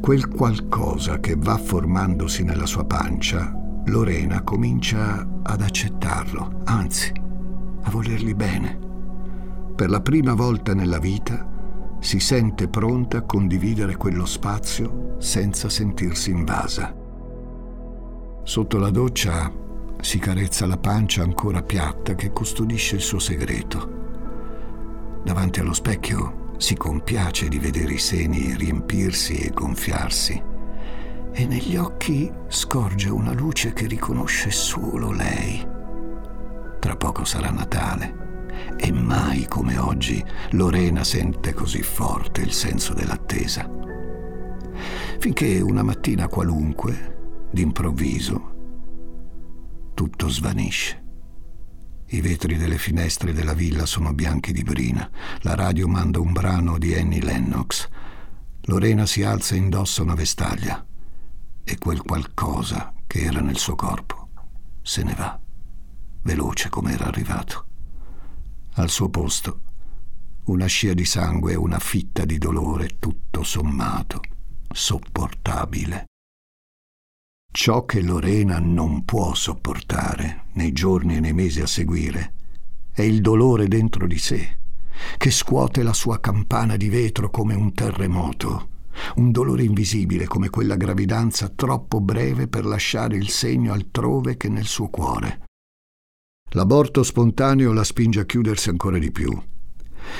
Quel 0.00 0.28
qualcosa 0.28 1.18
che 1.20 1.34
va 1.36 1.56
formandosi 1.56 2.42
nella 2.42 2.66
sua 2.66 2.84
pancia, 2.84 3.52
Lorena 3.86 4.42
comincia 4.42 5.26
ad 5.42 5.60
accettarlo, 5.62 6.62
anzi 6.64 7.19
volerli 7.90 8.34
bene. 8.34 8.78
Per 9.74 9.90
la 9.90 10.00
prima 10.00 10.34
volta 10.34 10.74
nella 10.74 10.98
vita 10.98 11.46
si 12.00 12.18
sente 12.18 12.68
pronta 12.68 13.18
a 13.18 13.22
condividere 13.22 13.96
quello 13.96 14.24
spazio 14.24 15.16
senza 15.18 15.68
sentirsi 15.68 16.30
invasa. 16.30 16.94
Sotto 18.42 18.78
la 18.78 18.90
doccia 18.90 19.52
si 20.00 20.18
carezza 20.18 20.66
la 20.66 20.78
pancia 20.78 21.22
ancora 21.22 21.62
piatta 21.62 22.14
che 22.14 22.30
custodisce 22.30 22.96
il 22.96 23.02
suo 23.02 23.18
segreto. 23.18 23.98
Davanti 25.22 25.60
allo 25.60 25.74
specchio 25.74 26.54
si 26.56 26.74
compiace 26.76 27.48
di 27.48 27.58
vedere 27.58 27.94
i 27.94 27.98
seni 27.98 28.54
riempirsi 28.56 29.36
e 29.36 29.50
gonfiarsi 29.50 30.42
e 31.32 31.46
negli 31.46 31.76
occhi 31.76 32.30
scorge 32.48 33.08
una 33.08 33.32
luce 33.32 33.72
che 33.72 33.86
riconosce 33.86 34.50
solo 34.50 35.12
lei. 35.12 35.78
Tra 36.80 36.96
poco 36.96 37.24
sarà 37.24 37.50
Natale 37.50 38.28
e 38.76 38.90
mai 38.90 39.46
come 39.46 39.76
oggi 39.76 40.24
Lorena 40.52 41.04
sente 41.04 41.52
così 41.52 41.82
forte 41.82 42.40
il 42.40 42.52
senso 42.52 42.94
dell'attesa. 42.94 43.68
Finché 45.18 45.60
una 45.60 45.82
mattina 45.82 46.26
qualunque, 46.26 47.48
d'improvviso, 47.50 48.54
tutto 49.92 50.28
svanisce. 50.28 51.04
I 52.06 52.20
vetri 52.22 52.56
delle 52.56 52.78
finestre 52.78 53.34
della 53.34 53.52
villa 53.52 53.84
sono 53.84 54.14
bianchi 54.14 54.52
di 54.52 54.62
brina. 54.62 55.08
La 55.40 55.54
radio 55.54 55.86
manda 55.86 56.18
un 56.18 56.32
brano 56.32 56.78
di 56.78 56.94
Annie 56.94 57.22
Lennox. 57.22 57.88
Lorena 58.62 59.04
si 59.04 59.22
alza 59.22 59.54
e 59.54 59.58
indossa 59.58 60.02
una 60.02 60.14
vestaglia 60.14 60.84
e 61.62 61.78
quel 61.78 62.00
qualcosa 62.00 62.94
che 63.06 63.20
era 63.20 63.40
nel 63.40 63.58
suo 63.58 63.74
corpo 63.74 64.28
se 64.82 65.02
ne 65.02 65.14
va 65.14 65.39
veloce 66.22 66.68
come 66.68 66.92
era 66.92 67.06
arrivato. 67.06 67.66
Al 68.74 68.88
suo 68.88 69.08
posto 69.08 69.60
una 70.44 70.66
scia 70.66 70.94
di 70.94 71.04
sangue 71.04 71.52
e 71.52 71.56
una 71.56 71.78
fitta 71.78 72.24
di 72.24 72.38
dolore 72.38 72.98
tutto 72.98 73.42
sommato, 73.42 74.20
sopportabile. 74.68 76.06
Ciò 77.52 77.84
che 77.84 78.00
Lorena 78.00 78.58
non 78.58 79.04
può 79.04 79.34
sopportare 79.34 80.46
nei 80.52 80.72
giorni 80.72 81.16
e 81.16 81.20
nei 81.20 81.32
mesi 81.32 81.60
a 81.60 81.66
seguire 81.66 82.34
è 82.92 83.02
il 83.02 83.20
dolore 83.20 83.66
dentro 83.68 84.06
di 84.06 84.18
sé, 84.18 84.58
che 85.16 85.30
scuote 85.30 85.82
la 85.82 85.92
sua 85.92 86.20
campana 86.20 86.76
di 86.76 86.88
vetro 86.88 87.30
come 87.30 87.54
un 87.54 87.72
terremoto, 87.72 88.68
un 89.16 89.30
dolore 89.30 89.62
invisibile 89.62 90.26
come 90.26 90.50
quella 90.50 90.76
gravidanza 90.76 91.48
troppo 91.48 92.00
breve 92.00 92.48
per 92.48 92.64
lasciare 92.64 93.16
il 93.16 93.28
segno 93.28 93.72
altrove 93.72 94.36
che 94.36 94.48
nel 94.48 94.66
suo 94.66 94.88
cuore. 94.88 95.49
L'aborto 96.50 97.02
spontaneo 97.02 97.72
la 97.72 97.84
spinge 97.84 98.20
a 98.20 98.24
chiudersi 98.24 98.68
ancora 98.70 98.98
di 98.98 99.12
più. 99.12 99.30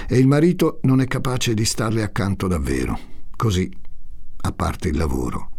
E 0.08 0.18
il 0.18 0.26
marito 0.26 0.78
non 0.82 1.00
è 1.00 1.06
capace 1.06 1.54
di 1.54 1.64
starle 1.64 2.02
accanto 2.02 2.46
davvero. 2.46 2.99
Così, 3.34 3.70
a 4.42 4.52
parte 4.52 4.88
il 4.88 4.96
lavoro, 4.96 5.50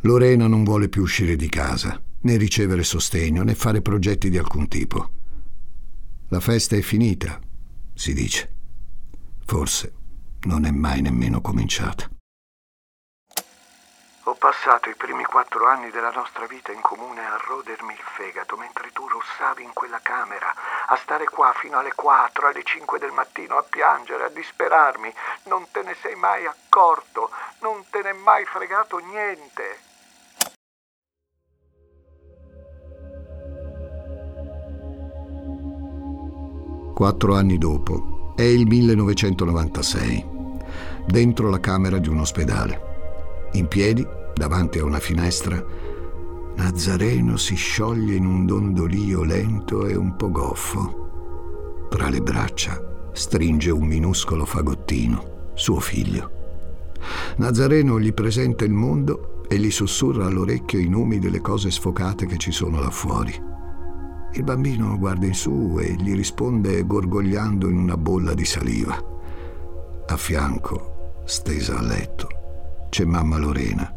Lorena 0.00 0.46
non 0.46 0.64
vuole 0.64 0.88
più 0.88 1.02
uscire 1.02 1.36
di 1.36 1.48
casa, 1.48 2.00
né 2.20 2.36
ricevere 2.36 2.82
sostegno, 2.82 3.42
né 3.42 3.54
fare 3.54 3.80
progetti 3.80 4.28
di 4.28 4.36
alcun 4.36 4.68
tipo. 4.68 5.10
La 6.28 6.40
festa 6.40 6.76
è 6.76 6.80
finita, 6.82 7.40
si 7.94 8.12
dice. 8.12 8.50
Forse 9.44 9.92
non 10.42 10.64
è 10.64 10.70
mai 10.70 11.00
nemmeno 11.00 11.40
cominciata. 11.40 12.10
Ho 14.26 14.34
passato 14.34 14.88
i 14.88 14.94
primi 14.94 15.24
quattro 15.24 15.66
anni 15.66 15.90
della 15.90 16.12
nostra 16.12 16.46
vita 16.46 16.70
in 16.70 16.80
comune 16.80 17.26
a 17.26 17.40
rodermi 17.44 17.92
il 17.92 18.04
fegato 18.14 18.56
mentre 18.56 18.92
tu 18.92 19.08
russavi 19.08 19.64
in 19.64 19.72
quella 19.72 19.98
camera, 20.00 20.54
a 20.86 20.94
stare 20.94 21.24
qua 21.24 21.52
fino 21.56 21.80
alle 21.80 21.92
quattro, 21.92 22.46
alle 22.46 22.62
cinque 22.62 23.00
del 23.00 23.10
mattino, 23.10 23.56
a 23.56 23.64
piangere, 23.68 24.26
a 24.26 24.28
disperarmi. 24.28 25.12
Non 25.44 25.66
te 25.72 25.82
ne 25.82 25.96
sei 26.00 26.14
mai 26.14 26.46
accorto, 26.46 27.30
non 27.62 27.84
te 27.90 28.00
ne 28.02 28.10
è 28.10 28.12
mai 28.12 28.44
fregato 28.44 28.98
niente. 28.98 29.80
Quattro 36.94 37.34
anni 37.34 37.58
dopo, 37.58 38.34
è 38.36 38.42
il 38.42 38.68
1996, 38.68 40.26
dentro 41.06 41.50
la 41.50 41.58
camera 41.58 41.98
di 41.98 42.08
un 42.08 42.20
ospedale. 42.20 42.91
In 43.52 43.68
piedi, 43.68 44.06
davanti 44.34 44.78
a 44.78 44.84
una 44.84 44.98
finestra, 44.98 45.62
Nazareno 46.54 47.36
si 47.36 47.54
scioglie 47.54 48.14
in 48.14 48.26
un 48.26 48.46
dondolio 48.46 49.22
lento 49.22 49.86
e 49.86 49.94
un 49.94 50.16
po' 50.16 50.30
goffo. 50.30 51.86
Tra 51.88 52.08
le 52.08 52.20
braccia 52.20 53.10
stringe 53.12 53.70
un 53.70 53.86
minuscolo 53.86 54.44
fagottino, 54.44 55.50
suo 55.54 55.80
figlio. 55.80 56.30
Nazareno 57.36 57.98
gli 57.98 58.12
presenta 58.12 58.64
il 58.64 58.72
mondo 58.72 59.44
e 59.48 59.58
gli 59.58 59.70
sussurra 59.70 60.26
all'orecchio 60.26 60.78
i 60.78 60.88
nomi 60.88 61.18
delle 61.18 61.40
cose 61.40 61.70
sfocate 61.70 62.26
che 62.26 62.38
ci 62.38 62.52
sono 62.52 62.80
là 62.80 62.90
fuori. 62.90 63.50
Il 64.34 64.44
bambino 64.44 64.96
guarda 64.98 65.26
in 65.26 65.34
su 65.34 65.78
e 65.78 65.94
gli 65.94 66.14
risponde 66.14 66.86
gorgogliando 66.86 67.68
in 67.68 67.76
una 67.76 67.96
bolla 67.96 68.34
di 68.34 68.44
saliva. 68.44 69.10
a 70.06 70.16
fianco, 70.16 71.22
stesa 71.24 71.78
a 71.78 71.82
letto, 71.82 72.41
c'è 72.92 73.06
mamma 73.06 73.38
Lorena, 73.38 73.90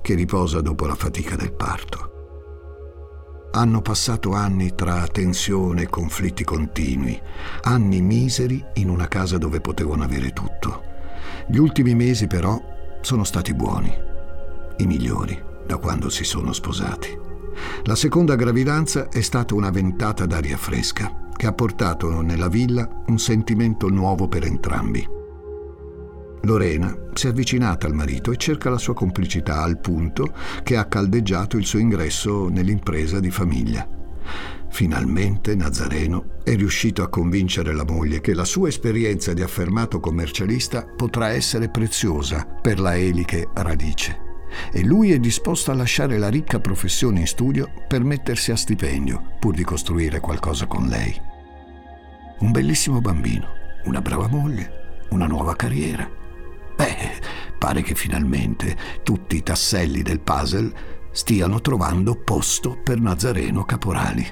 che 0.00 0.14
riposa 0.14 0.60
dopo 0.60 0.86
la 0.86 0.94
fatica 0.94 1.34
del 1.34 1.52
parto. 1.52 3.48
Hanno 3.50 3.82
passato 3.82 4.30
anni 4.30 4.76
tra 4.76 5.08
tensione 5.08 5.82
e 5.82 5.88
conflitti 5.88 6.44
continui, 6.44 7.20
anni 7.62 8.00
miseri 8.00 8.64
in 8.74 8.90
una 8.90 9.08
casa 9.08 9.38
dove 9.38 9.60
potevano 9.60 10.04
avere 10.04 10.32
tutto. 10.32 10.82
Gli 11.48 11.56
ultimi 11.56 11.96
mesi 11.96 12.28
però 12.28 12.56
sono 13.00 13.24
stati 13.24 13.54
buoni, 13.54 13.92
i 14.76 14.86
migliori 14.86 15.42
da 15.66 15.78
quando 15.78 16.08
si 16.08 16.22
sono 16.22 16.52
sposati. 16.52 17.18
La 17.86 17.96
seconda 17.96 18.36
gravidanza 18.36 19.08
è 19.08 19.20
stata 19.20 19.56
una 19.56 19.70
ventata 19.70 20.26
d'aria 20.26 20.56
fresca 20.56 21.28
che 21.34 21.48
ha 21.48 21.52
portato 21.52 22.20
nella 22.20 22.46
villa 22.46 22.88
un 23.08 23.18
sentimento 23.18 23.88
nuovo 23.88 24.28
per 24.28 24.44
entrambi. 24.44 25.21
Lorena 26.44 26.96
si 27.14 27.26
è 27.26 27.30
avvicinata 27.30 27.86
al 27.86 27.94
marito 27.94 28.32
e 28.32 28.36
cerca 28.36 28.68
la 28.68 28.78
sua 28.78 28.94
complicità 28.94 29.62
al 29.62 29.78
punto 29.78 30.34
che 30.64 30.76
ha 30.76 30.86
caldeggiato 30.86 31.56
il 31.56 31.64
suo 31.64 31.78
ingresso 31.78 32.48
nell'impresa 32.48 33.20
di 33.20 33.30
famiglia. 33.30 33.86
Finalmente 34.68 35.54
Nazareno 35.54 36.40
è 36.42 36.56
riuscito 36.56 37.02
a 37.02 37.08
convincere 37.08 37.72
la 37.72 37.84
moglie 37.84 38.20
che 38.20 38.34
la 38.34 38.44
sua 38.44 38.68
esperienza 38.68 39.32
di 39.34 39.42
affermato 39.42 40.00
commercialista 40.00 40.84
potrà 40.84 41.28
essere 41.28 41.68
preziosa 41.68 42.44
per 42.44 42.80
la 42.80 42.96
Eliche 42.96 43.48
Radice 43.52 44.30
e 44.72 44.82
lui 44.82 45.12
è 45.12 45.18
disposto 45.18 45.70
a 45.70 45.74
lasciare 45.74 46.18
la 46.18 46.28
ricca 46.28 46.58
professione 46.58 47.20
in 47.20 47.26
studio 47.26 47.70
per 47.86 48.02
mettersi 48.02 48.50
a 48.50 48.56
stipendio 48.56 49.36
pur 49.38 49.54
di 49.54 49.62
costruire 49.62 50.18
qualcosa 50.18 50.66
con 50.66 50.88
lei. 50.88 51.14
Un 52.40 52.50
bellissimo 52.50 53.00
bambino, 53.00 53.46
una 53.84 54.00
brava 54.00 54.26
moglie, 54.26 55.06
una 55.10 55.26
nuova 55.26 55.54
carriera 55.54 56.20
Beh, 56.82 57.20
pare 57.58 57.80
che 57.82 57.94
finalmente 57.94 58.76
tutti 59.04 59.36
i 59.36 59.42
tasselli 59.44 60.02
del 60.02 60.18
puzzle 60.18 61.08
stiano 61.12 61.60
trovando 61.60 62.16
posto 62.16 62.76
per 62.82 62.98
Nazareno 62.98 63.64
Caporali. 63.64 64.26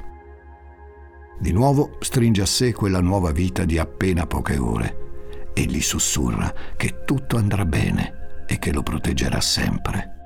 Di 1.39 1.53
nuovo 1.53 1.97
stringe 2.01 2.43
a 2.43 2.47
sé 2.47 2.73
quella 2.73 3.01
nuova 3.01 3.31
vita 3.31 3.65
di 3.65 3.79
appena 3.79 4.27
poche 4.27 4.59
ore 4.59 5.51
e 5.55 5.63
gli 5.63 5.81
sussurra 5.81 6.53
che 6.77 7.05
tutto 7.05 7.37
andrà 7.37 7.65
bene 7.65 8.45
e 8.49 8.59
che 8.59 8.73
lo 8.73 8.83
proteggerà 8.83 9.41
sempre. 9.41 10.17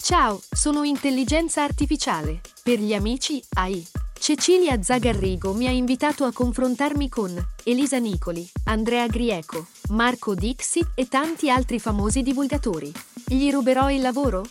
Ciao, 0.00 0.40
sono 0.48 0.84
intelligenza 0.84 1.64
artificiale. 1.64 2.42
Per 2.62 2.78
gli 2.78 2.94
amici 2.94 3.42
AI. 3.54 3.95
Cecilia 4.18 4.82
Zagarrigo 4.82 5.54
mi 5.54 5.68
ha 5.68 5.70
invitato 5.70 6.24
a 6.24 6.32
confrontarmi 6.32 7.08
con 7.08 7.32
Elisa 7.62 7.98
Nicoli, 7.98 8.48
Andrea 8.64 9.06
Grieco, 9.06 9.66
Marco 9.90 10.34
Dixi 10.34 10.84
e 10.94 11.06
tanti 11.06 11.48
altri 11.48 11.78
famosi 11.78 12.22
divulgatori. 12.22 12.92
Gli 13.24 13.50
ruberò 13.52 13.88
il 13.90 14.00
lavoro? 14.00 14.44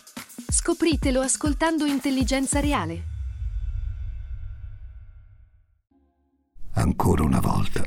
Scopritelo 0.48 1.20
ascoltando 1.20 1.84
Intelligenza 1.84 2.60
Reale. 2.60 3.04
Ancora 6.74 7.22
una 7.24 7.40
volta, 7.40 7.82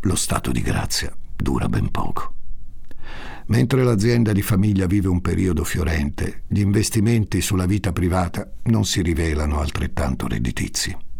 lo 0.00 0.16
stato 0.16 0.50
di 0.50 0.60
grazia 0.60 1.14
dura 1.34 1.68
ben 1.68 1.90
poco. 1.90 2.34
Mentre 3.46 3.82
l'azienda 3.84 4.32
di 4.32 4.42
famiglia 4.42 4.86
vive 4.86 5.08
un 5.08 5.20
periodo 5.20 5.64
fiorente, 5.64 6.42
gli 6.46 6.60
investimenti 6.60 7.40
sulla 7.40 7.66
vita 7.66 7.92
privata 7.92 8.50
non 8.64 8.84
si 8.84 9.02
rivelano 9.02 9.60
altrettanto 9.60 10.28
redditizi. 10.28 11.10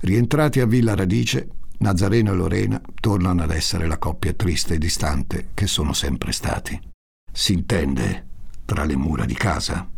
Rientrati 0.00 0.60
a 0.60 0.66
Villa 0.66 0.94
Radice, 0.94 1.48
Nazareno 1.78 2.32
e 2.32 2.34
Lorena 2.34 2.80
tornano 3.00 3.42
ad 3.42 3.50
essere 3.50 3.86
la 3.86 3.98
coppia 3.98 4.32
triste 4.32 4.74
e 4.74 4.78
distante 4.78 5.48
che 5.54 5.66
sono 5.66 5.92
sempre 5.92 6.32
stati. 6.32 6.78
Si 7.32 7.52
intende 7.52 8.26
tra 8.64 8.84
le 8.84 8.96
mura 8.96 9.24
di 9.24 9.34
casa. 9.34 9.88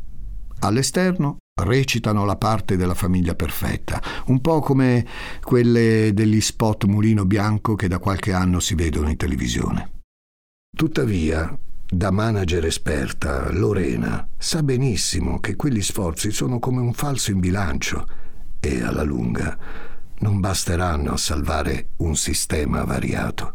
All'esterno 0.61 1.39
recitano 1.63 2.25
la 2.25 2.37
parte 2.37 2.77
della 2.77 2.95
famiglia 2.95 3.35
perfetta, 3.35 4.03
un 4.27 4.41
po' 4.41 4.61
come 4.61 5.07
quelle 5.43 6.13
degli 6.13 6.41
spot 6.41 6.85
mulino 6.85 7.25
bianco 7.25 7.75
che 7.75 7.89
da 7.89 7.99
qualche 7.99 8.33
anno 8.33 8.61
si 8.61 8.75
vedono 8.75 9.09
in 9.09 9.17
televisione. 9.17 9.91
Tuttavia, 10.77 11.59
da 11.93 12.11
manager 12.11 12.65
esperta, 12.67 13.51
Lorena 13.51 14.27
sa 14.39 14.63
benissimo 14.63 15.41
che 15.41 15.57
quegli 15.57 15.83
sforzi 15.83 16.31
sono 16.31 16.59
come 16.59 16.81
un 16.81 16.93
falso 16.93 17.31
in 17.31 17.41
bilancio 17.41 18.07
e 18.61 18.83
alla 18.83 19.03
lunga 19.03 19.59
non 20.21 20.41
basteranno 20.41 21.13
a 21.13 21.17
salvare 21.17 21.91
un 21.99 22.15
sistema 22.15 22.85
variato. 22.85 23.55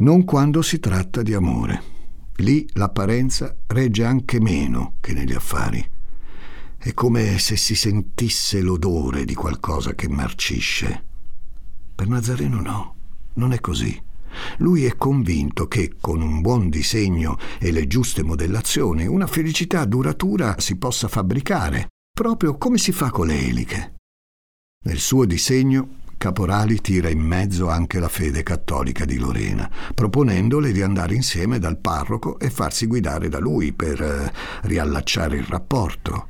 Non 0.00 0.24
quando 0.24 0.62
si 0.62 0.78
tratta 0.78 1.22
di 1.22 1.34
amore. 1.34 1.82
Lì 2.36 2.68
l'apparenza 2.74 3.56
regge 3.66 4.04
anche 4.04 4.40
meno 4.40 4.96
che 5.00 5.12
negli 5.12 5.32
affari. 5.32 5.86
È 6.76 6.92
come 6.94 7.38
se 7.38 7.56
si 7.56 7.74
sentisse 7.74 8.60
l'odore 8.60 9.24
di 9.24 9.34
qualcosa 9.34 9.94
che 9.94 10.08
marcisce. 10.08 11.04
Per 11.94 12.08
Nazareno 12.08 12.60
no, 12.60 12.94
non 13.34 13.52
è 13.52 13.60
così. 13.60 14.00
Lui 14.58 14.84
è 14.84 14.96
convinto 14.96 15.68
che 15.68 15.94
con 16.00 16.20
un 16.20 16.40
buon 16.40 16.68
disegno 16.68 17.38
e 17.58 17.70
le 17.70 17.86
giuste 17.86 18.22
modellazioni 18.22 19.06
una 19.06 19.26
felicità 19.26 19.84
duratura 19.84 20.56
si 20.58 20.76
possa 20.76 21.06
fabbricare, 21.06 21.88
proprio 22.12 22.56
come 22.56 22.78
si 22.78 22.92
fa 22.92 23.10
con 23.10 23.26
le 23.26 23.38
eliche. 23.38 23.94
Nel 24.82 24.98
suo 24.98 25.24
disegno 25.24 26.00
Caporali 26.22 26.80
tira 26.80 27.08
in 27.08 27.18
mezzo 27.18 27.68
anche 27.68 27.98
la 27.98 28.06
fede 28.06 28.44
cattolica 28.44 29.04
di 29.04 29.18
Lorena, 29.18 29.68
proponendole 29.92 30.70
di 30.70 30.80
andare 30.80 31.16
insieme 31.16 31.58
dal 31.58 31.78
parroco 31.78 32.38
e 32.38 32.48
farsi 32.48 32.86
guidare 32.86 33.28
da 33.28 33.40
lui 33.40 33.72
per 33.72 34.00
eh, 34.00 34.32
riallacciare 34.62 35.36
il 35.36 35.42
rapporto. 35.42 36.28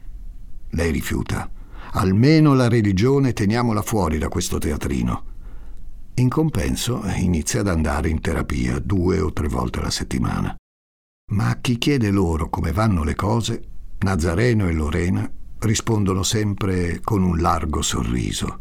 Lei 0.71 0.91
rifiuta. 0.93 1.47
Almeno 1.91 2.55
la 2.55 2.69
religione 2.69 3.35
teniamola 3.35 3.83
fuori 3.83 4.17
da 4.17 4.29
questo 4.29 4.57
teatrino. 4.57 5.25
In 6.15 6.31
compenso 6.31 7.03
inizia 7.17 7.61
ad 7.61 7.69
andare 7.69 8.09
in 8.09 8.23
terapia 8.23 8.79
due 8.79 9.21
o 9.21 9.31
tre 9.31 9.49
volte 9.49 9.81
alla 9.81 9.91
settimana. 9.91 10.57
Ma 11.33 11.51
a 11.51 11.59
chi 11.61 11.77
chiede 11.77 12.11
loro 12.11 12.49
come 12.49 12.73
vanno 12.73 13.05
le 13.05 13.15
cose, 13.15 13.63
Nazareno 13.99 14.69
e 14.69 14.73
Lorena 14.73 15.31
rispondono 15.63 16.23
sempre 16.23 17.01
con 17.01 17.23
un 17.23 17.39
largo 17.39 17.83
sorriso, 17.83 18.59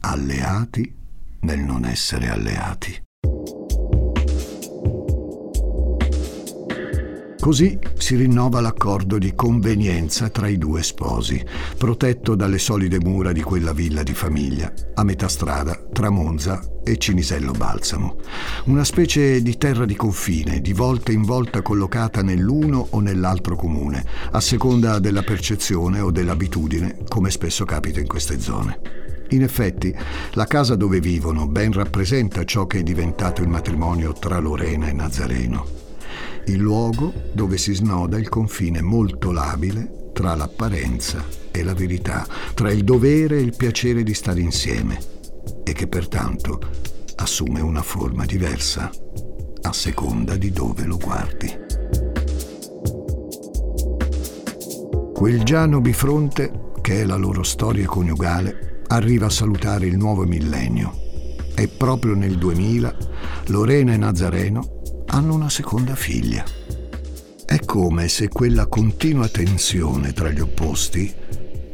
alleati 0.00 0.94
nel 1.40 1.60
non 1.60 1.84
essere 1.84 2.28
alleati. 2.28 3.05
Così 7.46 7.78
si 7.96 8.16
rinnova 8.16 8.60
l'accordo 8.60 9.18
di 9.18 9.32
convenienza 9.36 10.30
tra 10.30 10.48
i 10.48 10.58
due 10.58 10.82
sposi, 10.82 11.40
protetto 11.78 12.34
dalle 12.34 12.58
solide 12.58 12.98
mura 12.98 13.30
di 13.30 13.40
quella 13.40 13.72
villa 13.72 14.02
di 14.02 14.14
famiglia, 14.14 14.72
a 14.94 15.04
metà 15.04 15.28
strada 15.28 15.80
tra 15.92 16.10
Monza 16.10 16.60
e 16.82 16.98
Cinisello 16.98 17.52
Balsamo. 17.52 18.16
Una 18.64 18.82
specie 18.82 19.40
di 19.42 19.56
terra 19.58 19.84
di 19.84 19.94
confine, 19.94 20.60
di 20.60 20.72
volta 20.72 21.12
in 21.12 21.22
volta 21.22 21.62
collocata 21.62 22.20
nell'uno 22.20 22.84
o 22.90 22.98
nell'altro 22.98 23.54
comune, 23.54 24.04
a 24.32 24.40
seconda 24.40 24.98
della 24.98 25.22
percezione 25.22 26.00
o 26.00 26.10
dell'abitudine, 26.10 27.04
come 27.06 27.30
spesso 27.30 27.64
capita 27.64 28.00
in 28.00 28.08
queste 28.08 28.40
zone. 28.40 28.80
In 29.28 29.44
effetti, 29.44 29.94
la 30.32 30.46
casa 30.46 30.74
dove 30.74 30.98
vivono 30.98 31.46
ben 31.46 31.70
rappresenta 31.70 32.42
ciò 32.42 32.66
che 32.66 32.80
è 32.80 32.82
diventato 32.82 33.40
il 33.40 33.48
matrimonio 33.48 34.14
tra 34.14 34.40
Lorena 34.40 34.88
e 34.88 34.92
Nazareno 34.92 35.85
il 36.46 36.58
luogo 36.58 37.12
dove 37.32 37.58
si 37.58 37.74
snoda 37.74 38.18
il 38.18 38.28
confine 38.28 38.80
molto 38.82 39.32
labile 39.32 40.10
tra 40.12 40.34
l'apparenza 40.34 41.24
e 41.50 41.62
la 41.62 41.74
verità, 41.74 42.26
tra 42.54 42.70
il 42.70 42.84
dovere 42.84 43.36
e 43.36 43.42
il 43.42 43.54
piacere 43.56 44.02
di 44.02 44.14
stare 44.14 44.40
insieme 44.40 44.98
e 45.64 45.72
che 45.72 45.86
pertanto 45.88 46.58
assume 47.16 47.60
una 47.60 47.82
forma 47.82 48.24
diversa 48.24 48.90
a 49.62 49.72
seconda 49.72 50.36
di 50.36 50.50
dove 50.52 50.84
lo 50.84 50.96
guardi. 50.96 51.64
Quel 55.12 55.42
Giano 55.42 55.80
bifronte, 55.80 56.72
che 56.80 57.00
è 57.00 57.04
la 57.04 57.16
loro 57.16 57.42
storia 57.42 57.86
coniugale, 57.86 58.82
arriva 58.88 59.26
a 59.26 59.30
salutare 59.30 59.86
il 59.86 59.96
nuovo 59.96 60.24
millennio 60.24 60.92
e 61.54 61.68
proprio 61.68 62.14
nel 62.14 62.36
2000 62.36 62.96
Lorena 63.46 63.92
e 63.94 63.96
Nazareno 63.96 64.75
hanno 65.16 65.34
una 65.34 65.48
seconda 65.48 65.94
figlia. 65.94 66.44
È 67.46 67.58
come 67.60 68.06
se 68.08 68.28
quella 68.28 68.66
continua 68.66 69.28
tensione 69.28 70.12
tra 70.12 70.30
gli 70.30 70.40
opposti 70.40 71.14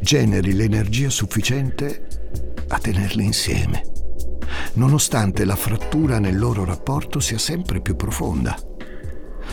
generi 0.00 0.52
l'energia 0.52 1.11
sufficiente 1.11 2.07
a 2.68 2.78
tenerli 2.78 3.24
insieme, 3.24 3.83
nonostante 4.74 5.44
la 5.44 5.57
frattura 5.57 6.20
nel 6.20 6.38
loro 6.38 6.64
rapporto 6.64 7.18
sia 7.18 7.38
sempre 7.38 7.81
più 7.81 7.96
profonda. 7.96 8.57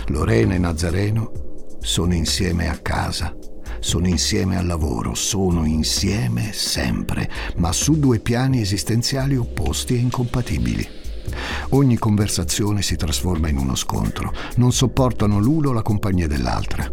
Lorena 0.07 0.53
e 0.53 0.59
Nazareno 0.59 1.31
sono 1.79 2.13
insieme 2.13 2.69
a 2.69 2.77
casa, 2.77 3.35
sono 3.79 4.07
insieme 4.07 4.57
al 4.57 4.67
lavoro, 4.67 5.15
sono 5.15 5.65
insieme 5.65 6.53
sempre, 6.53 7.27
ma 7.55 7.71
su 7.71 7.97
due 7.97 8.19
piani 8.19 8.61
esistenziali 8.61 9.35
opposti 9.35 9.95
e 9.95 9.97
incompatibili. 9.97 10.98
Ogni 11.69 11.97
conversazione 11.97 12.81
si 12.81 12.95
trasforma 12.95 13.47
in 13.47 13.57
uno 13.57 13.75
scontro. 13.75 14.33
Non 14.55 14.71
sopportano 14.71 15.39
l'uno 15.39 15.71
la 15.71 15.81
compagnia 15.81 16.27
dell'altra. 16.27 16.91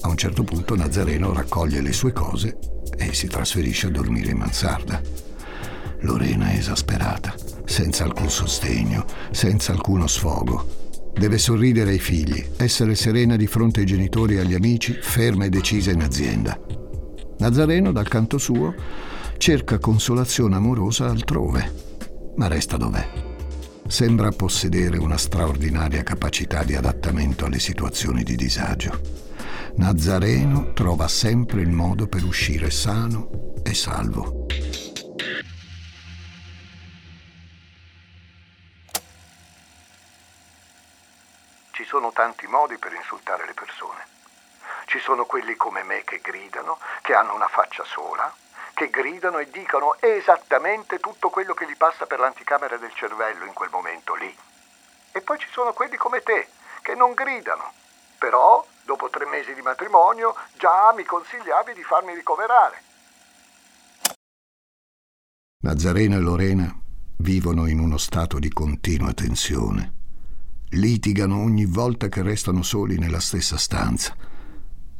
A 0.00 0.08
un 0.08 0.16
certo 0.16 0.44
punto 0.44 0.76
Nazareno 0.76 1.32
raccoglie 1.32 1.80
le 1.80 1.92
sue 1.92 2.12
cose 2.12 2.58
e 2.96 3.14
si 3.14 3.26
trasferisce 3.26 3.86
a 3.86 3.90
dormire 3.90 4.32
in 4.32 4.38
mansarda. 4.38 5.00
Lorena 6.00 6.50
è 6.50 6.56
esasperata, 6.56 7.34
senza 7.64 8.04
alcun 8.04 8.28
sostegno, 8.28 9.06
senza 9.30 9.72
alcuno 9.72 10.06
sfogo. 10.06 10.82
Deve 11.14 11.38
sorridere 11.38 11.92
ai 11.92 11.98
figli, 11.98 12.44
essere 12.56 12.94
serena 12.94 13.36
di 13.36 13.46
fronte 13.46 13.80
ai 13.80 13.86
genitori 13.86 14.34
e 14.34 14.40
agli 14.40 14.54
amici, 14.54 14.92
ferma 15.00 15.44
e 15.44 15.48
decisa 15.48 15.90
in 15.90 16.02
azienda. 16.02 16.58
Nazareno, 17.38 17.92
dal 17.92 18.08
canto 18.08 18.36
suo, 18.36 18.74
cerca 19.38 19.78
consolazione 19.78 20.56
amorosa 20.56 21.06
altrove, 21.06 21.72
ma 22.36 22.48
resta 22.48 22.76
dov'è. 22.76 23.23
Sembra 23.86 24.30
possedere 24.30 24.96
una 24.96 25.18
straordinaria 25.18 26.02
capacità 26.02 26.64
di 26.64 26.74
adattamento 26.74 27.44
alle 27.44 27.58
situazioni 27.58 28.22
di 28.22 28.34
disagio. 28.34 28.98
Nazareno 29.76 30.72
trova 30.72 31.06
sempre 31.06 31.60
il 31.60 31.70
modo 31.70 32.08
per 32.08 32.24
uscire 32.24 32.70
sano 32.70 33.54
e 33.62 33.74
salvo. 33.74 34.46
Ci 41.72 41.84
sono 41.84 42.10
tanti 42.12 42.46
modi 42.46 42.78
per 42.78 42.92
insultare 42.94 43.46
le 43.46 43.54
persone. 43.54 44.06
Ci 44.86 44.98
sono 44.98 45.24
quelli 45.26 45.56
come 45.56 45.82
me 45.82 46.02
che 46.04 46.20
gridano, 46.22 46.78
che 47.02 47.14
hanno 47.14 47.34
una 47.34 47.48
faccia 47.48 47.84
sola, 47.84 48.34
che 48.74 48.90
gridano 48.90 49.38
e 49.38 49.48
dicono 49.50 49.96
esattamente 50.00 50.98
tutto 50.98 51.30
quello 51.30 51.54
che 51.54 51.66
gli 51.66 51.76
passa 51.76 52.06
per 52.06 52.18
l'anticamera 52.18 52.76
del 52.76 52.92
cervello 52.92 53.44
in 53.44 53.52
quel 53.54 53.70
momento 53.70 54.14
lì. 54.14 54.36
E 55.12 55.20
poi 55.20 55.38
ci 55.38 55.48
sono 55.50 55.72
quelli 55.72 55.96
come 55.96 56.20
te, 56.20 56.48
che 56.82 56.94
non 56.94 57.14
gridano. 57.14 57.72
Però, 58.18 58.66
dopo 58.82 59.08
tre 59.08 59.26
mesi 59.26 59.54
di 59.54 59.62
matrimonio, 59.62 60.34
già 60.58 60.92
mi 60.94 61.04
consigliavi 61.04 61.72
di 61.72 61.82
farmi 61.84 62.14
ricoverare. 62.14 62.82
Nazareno 65.62 66.16
e 66.16 66.20
Lorena 66.20 66.76
vivono 67.18 67.66
in 67.66 67.78
uno 67.78 67.96
stato 67.96 68.38
di 68.38 68.50
continua 68.50 69.14
tensione. 69.14 69.92
Litigano 70.70 71.40
ogni 71.40 71.64
volta 71.64 72.08
che 72.08 72.22
restano 72.22 72.62
soli 72.62 72.98
nella 72.98 73.20
stessa 73.20 73.56
stanza. 73.56 74.14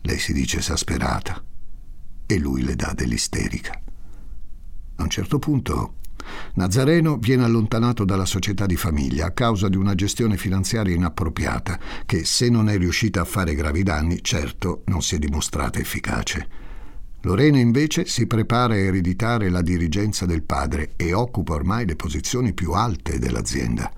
Lei 0.02 0.18
si 0.18 0.32
dice 0.32 0.58
esasperata 0.58 1.52
e 2.26 2.38
lui 2.38 2.62
le 2.62 2.76
dà 2.76 2.92
dell'isterica. 2.94 3.80
A 4.96 5.02
un 5.02 5.08
certo 5.08 5.38
punto 5.38 5.94
Nazareno 6.54 7.16
viene 7.16 7.44
allontanato 7.44 8.04
dalla 8.04 8.24
società 8.24 8.66
di 8.66 8.76
famiglia 8.76 9.26
a 9.26 9.30
causa 9.32 9.68
di 9.68 9.76
una 9.76 9.94
gestione 9.94 10.36
finanziaria 10.36 10.94
inappropriata 10.94 11.78
che, 12.06 12.24
se 12.24 12.48
non 12.48 12.68
è 12.68 12.78
riuscita 12.78 13.20
a 13.20 13.24
fare 13.24 13.54
gravi 13.54 13.82
danni, 13.82 14.22
certo 14.22 14.82
non 14.86 15.02
si 15.02 15.16
è 15.16 15.18
dimostrata 15.18 15.78
efficace. 15.78 16.62
Lorena 17.22 17.58
invece 17.58 18.04
si 18.06 18.26
prepara 18.26 18.74
a 18.74 18.78
ereditare 18.78 19.48
la 19.48 19.62
dirigenza 19.62 20.26
del 20.26 20.42
padre 20.42 20.92
e 20.96 21.14
occupa 21.14 21.54
ormai 21.54 21.86
le 21.86 21.96
posizioni 21.96 22.52
più 22.52 22.72
alte 22.72 23.18
dell'azienda. 23.18 23.90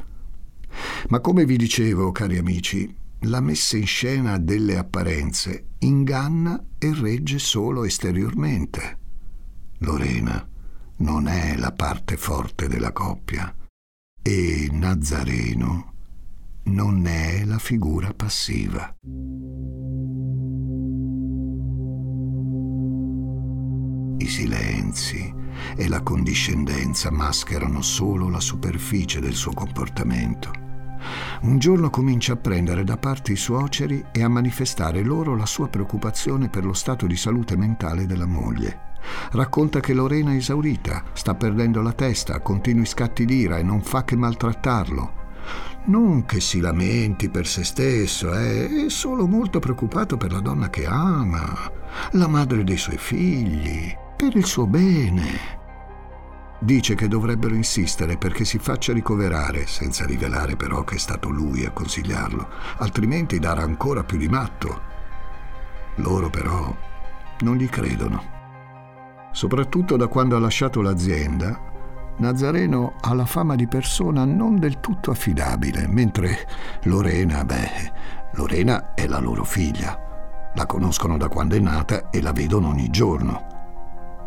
Ma 1.09 1.21
come 1.21 1.45
vi 1.45 1.57
dicevo, 1.57 2.13
cari 2.13 2.39
amici, 2.39 2.95
la 3.21 3.41
messa 3.41 3.77
in 3.77 3.87
scena 3.87 4.39
delle 4.39 4.77
apparenze 4.77 5.65
inganna 5.87 6.63
e 6.79 6.93
regge 6.93 7.39
solo 7.39 7.85
esteriormente. 7.85 8.99
Lorena 9.79 10.47
non 10.99 11.29
è 11.29 11.57
la 11.57 11.73
parte 11.73 12.17
forte 12.17 12.69
della 12.69 12.93
coppia 12.93 13.55
e 14.21 14.69
Nazareno 14.73 15.93
non 16.65 17.07
è 17.07 17.45
la 17.45 17.59
figura 17.59 18.13
passiva. 18.13 18.97
I 24.19 24.29
silenzi 24.29 25.35
e 25.77 25.89
la 25.89 26.03
condiscendenza 26.03 27.13
mascherano 27.13 27.81
solo 27.83 28.29
la 28.29 28.41
superficie 28.41 29.21
del 29.21 29.35
suo 29.35 29.53
comportamento 29.53 30.66
un 31.43 31.59
giorno 31.59 31.91
comincia 31.91 32.35
a 32.35 32.37
prendere 32.37 32.85
da 32.85 32.97
parte 32.97 33.33
i 33.33 33.37
suoceri 33.37 34.07
e 34.13 34.23
a 34.23 34.29
manifestare 34.29 35.03
loro 35.03 35.37
la 35.37 35.47
sua 35.47 35.69
preoccupazione 35.69 36.49
per 36.49 36.65
lo 36.65 36.73
stato 36.73 37.07
di 37.07 37.17
salute 37.17 37.57
mentale 37.57 38.07
della 38.07 38.27
moglie. 38.27 38.95
Racconta 39.33 39.81
che 39.81 39.93
Lorena 39.93 40.33
è 40.33 40.37
esaurita, 40.37 41.05
sta 41.13 41.35
perdendo 41.35 41.81
la 41.83 41.93
testa, 41.93 42.41
continui 42.41 42.87
scatti 42.87 43.25
d'ira 43.25 43.59
e 43.59 43.63
non 43.63 43.83
fa 43.83 44.05
che 44.05 44.17
maltrattarlo. 44.17 45.25
Non 45.85 46.25
che 46.25 46.41
si 46.41 46.59
lamenti 46.59 47.29
per 47.29 47.47
se 47.47 47.63
stesso, 47.63 48.35
eh, 48.35 48.87
è 48.87 48.91
solo 48.91 49.29
molto 49.29 49.61
preoccupato 49.61 50.17
per 50.17 50.33
la 50.33 50.41
donna 50.41 50.69
che 50.69 50.85
ama, 50.87 51.71
la 52.13 52.27
madre 52.27 52.65
dei 52.65 52.77
suoi 52.77 52.99
figli, 52.99 53.95
per 54.17 54.35
il 54.35 54.45
suo 54.45 54.67
bene. 54.67 55.56
Dice 56.59 56.95
che 56.95 57.07
dovrebbero 57.07 57.55
insistere 57.55 58.17
perché 58.17 58.47
si 58.47 58.59
faccia 58.59 58.95
ricoverare, 58.95 59.67
senza 59.67 60.07
rivelare 60.07 60.57
però 60.57 60.85
che 60.85 60.95
è 60.95 60.99
stato 60.99 61.29
lui 61.29 61.67
a 61.67 61.71
consigliarlo, 61.71 62.49
altrimenti 62.79 63.39
darà 63.39 63.63
ancora 63.63 64.05
più 64.05 64.17
di 64.17 64.29
matto. 64.29 64.81
Loro 65.97 66.31
però 66.31 66.75
non 67.41 67.57
gli 67.57 67.69
credono. 67.69 68.35
Soprattutto 69.33 69.97
da 69.97 70.07
quando 70.07 70.35
ha 70.35 70.39
lasciato 70.39 70.81
l'azienda, 70.81 71.61
Nazareno 72.19 72.95
ha 73.03 73.13
la 73.13 73.27
fama 73.27 73.55
di 73.55 73.69
persona 73.69 74.25
non 74.25 74.59
del 74.59 74.81
tutto 74.81 75.11
affidabile, 75.11 75.87
mentre 75.87 76.49
Lorena, 76.85 77.45
beh, 77.45 77.93
Lorena 78.33 78.95
è 78.95 79.07
la 79.07 79.19
loro 79.19 79.45
figlia. 79.45 80.53
La 80.55 80.65
conoscono 80.65 81.19
da 81.19 81.29
quando 81.29 81.55
è 81.55 81.59
nata 81.59 82.09
e 82.09 82.23
la 82.23 82.33
vedono 82.33 82.69
ogni 82.69 82.89
giorno 82.89 83.56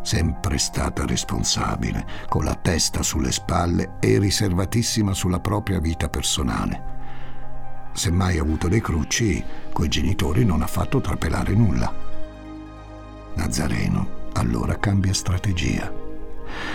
sempre 0.02 0.58
stata 0.58 1.04
responsabile, 1.06 2.06
con 2.28 2.44
la 2.44 2.54
testa 2.54 3.02
sulle 3.02 3.32
spalle 3.32 3.96
e 4.00 4.18
riservatissima 4.18 5.12
sulla 5.12 5.40
propria 5.40 5.78
vita 5.80 6.08
personale. 6.08 6.98
Se 7.92 8.10
mai 8.10 8.38
ha 8.38 8.42
avuto 8.42 8.68
dei 8.68 8.80
crucci, 8.80 9.42
coi 9.72 9.88
genitori 9.88 10.44
non 10.44 10.62
ha 10.62 10.66
fatto 10.66 11.00
trapelare 11.00 11.54
nulla. 11.54 11.92
Nazareno 13.34 14.18
allora 14.34 14.78
cambia 14.78 15.12
strategia. 15.12 15.92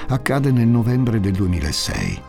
Accade 0.08 0.52
nel 0.52 0.68
novembre 0.68 1.20
del 1.20 1.34
2006. 1.34 2.22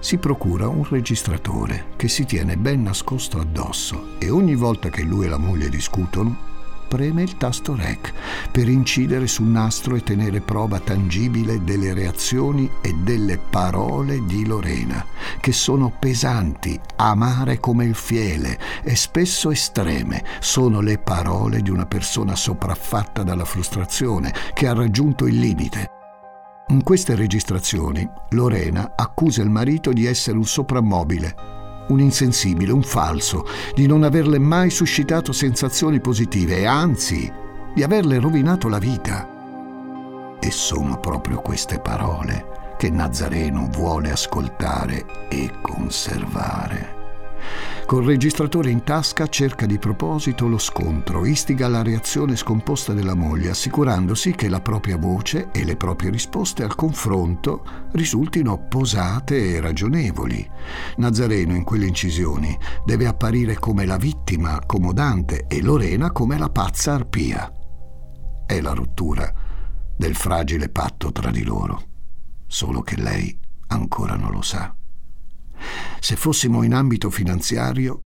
Si 0.00 0.18
procura 0.18 0.68
un 0.68 0.84
registratore 0.88 1.86
che 1.96 2.08
si 2.08 2.24
tiene 2.24 2.56
ben 2.56 2.82
nascosto 2.82 3.38
addosso 3.38 4.18
e 4.18 4.30
ogni 4.30 4.56
volta 4.56 4.88
che 4.88 5.02
lui 5.02 5.26
e 5.26 5.28
la 5.28 5.38
moglie 5.38 5.68
discutono 5.68 6.50
preme 6.92 7.22
il 7.22 7.38
tasto 7.38 7.74
REC 7.74 8.12
per 8.50 8.68
incidere 8.68 9.26
sul 9.26 9.46
nastro 9.46 9.96
e 9.96 10.02
tenere 10.02 10.42
prova 10.42 10.78
tangibile 10.78 11.64
delle 11.64 11.94
reazioni 11.94 12.70
e 12.82 12.92
delle 12.92 13.38
parole 13.38 14.26
di 14.26 14.44
Lorena, 14.44 15.02
che 15.40 15.52
sono 15.52 15.90
pesanti, 15.98 16.78
amare 16.96 17.60
come 17.60 17.86
il 17.86 17.94
fiele 17.94 18.58
e 18.82 18.94
spesso 18.94 19.50
estreme. 19.50 20.22
Sono 20.38 20.82
le 20.82 20.98
parole 20.98 21.62
di 21.62 21.70
una 21.70 21.86
persona 21.86 22.36
sopraffatta 22.36 23.22
dalla 23.22 23.46
frustrazione, 23.46 24.34
che 24.52 24.68
ha 24.68 24.74
raggiunto 24.74 25.26
il 25.26 25.38
limite. 25.38 25.88
In 26.68 26.82
queste 26.82 27.14
registrazioni 27.14 28.06
Lorena 28.32 28.92
accusa 28.96 29.40
il 29.40 29.48
marito 29.48 29.94
di 29.94 30.04
essere 30.04 30.36
un 30.36 30.44
soprammobile 30.44 31.60
un 31.92 32.00
insensibile, 32.00 32.72
un 32.72 32.82
falso, 32.82 33.46
di 33.74 33.86
non 33.86 34.02
averle 34.02 34.38
mai 34.38 34.70
suscitato 34.70 35.32
sensazioni 35.32 36.00
positive 36.00 36.58
e 36.58 36.66
anzi 36.66 37.32
di 37.74 37.82
averle 37.82 38.18
rovinato 38.18 38.68
la 38.68 38.78
vita. 38.78 40.36
E 40.40 40.50
sono 40.50 40.98
proprio 40.98 41.40
queste 41.40 41.78
parole 41.78 42.74
che 42.76 42.90
Nazareno 42.90 43.68
vuole 43.70 44.10
ascoltare 44.10 45.28
e 45.28 45.50
conservare. 45.60 47.00
Col 47.92 48.06
registratore 48.06 48.70
in 48.70 48.84
tasca 48.84 49.26
cerca 49.26 49.66
di 49.66 49.78
proposito 49.78 50.48
lo 50.48 50.56
scontro, 50.56 51.26
istiga 51.26 51.68
la 51.68 51.82
reazione 51.82 52.36
scomposta 52.36 52.94
della 52.94 53.12
moglie, 53.12 53.50
assicurandosi 53.50 54.32
che 54.32 54.48
la 54.48 54.62
propria 54.62 54.96
voce 54.96 55.50
e 55.52 55.62
le 55.62 55.76
proprie 55.76 56.08
risposte 56.08 56.62
al 56.62 56.74
confronto 56.74 57.90
risultino 57.92 58.66
posate 58.66 59.56
e 59.56 59.60
ragionevoli. 59.60 60.50
Nazareno 60.96 61.54
in 61.54 61.64
quelle 61.64 61.84
incisioni 61.84 62.56
deve 62.82 63.06
apparire 63.06 63.58
come 63.58 63.84
la 63.84 63.98
vittima 63.98 64.54
accomodante 64.54 65.44
e 65.46 65.60
Lorena 65.60 66.12
come 66.12 66.38
la 66.38 66.48
pazza 66.48 66.94
arpia. 66.94 67.52
È 68.46 68.58
la 68.62 68.72
rottura 68.72 69.30
del 69.94 70.16
fragile 70.16 70.70
patto 70.70 71.12
tra 71.12 71.30
di 71.30 71.44
loro, 71.44 71.82
solo 72.46 72.80
che 72.80 72.96
lei 72.96 73.38
ancora 73.66 74.16
non 74.16 74.30
lo 74.30 74.40
sa. 74.40 74.74
Se 76.00 76.16
fossimo 76.16 76.62
in 76.62 76.74
ambito 76.74 77.10
finanziario, 77.10 78.00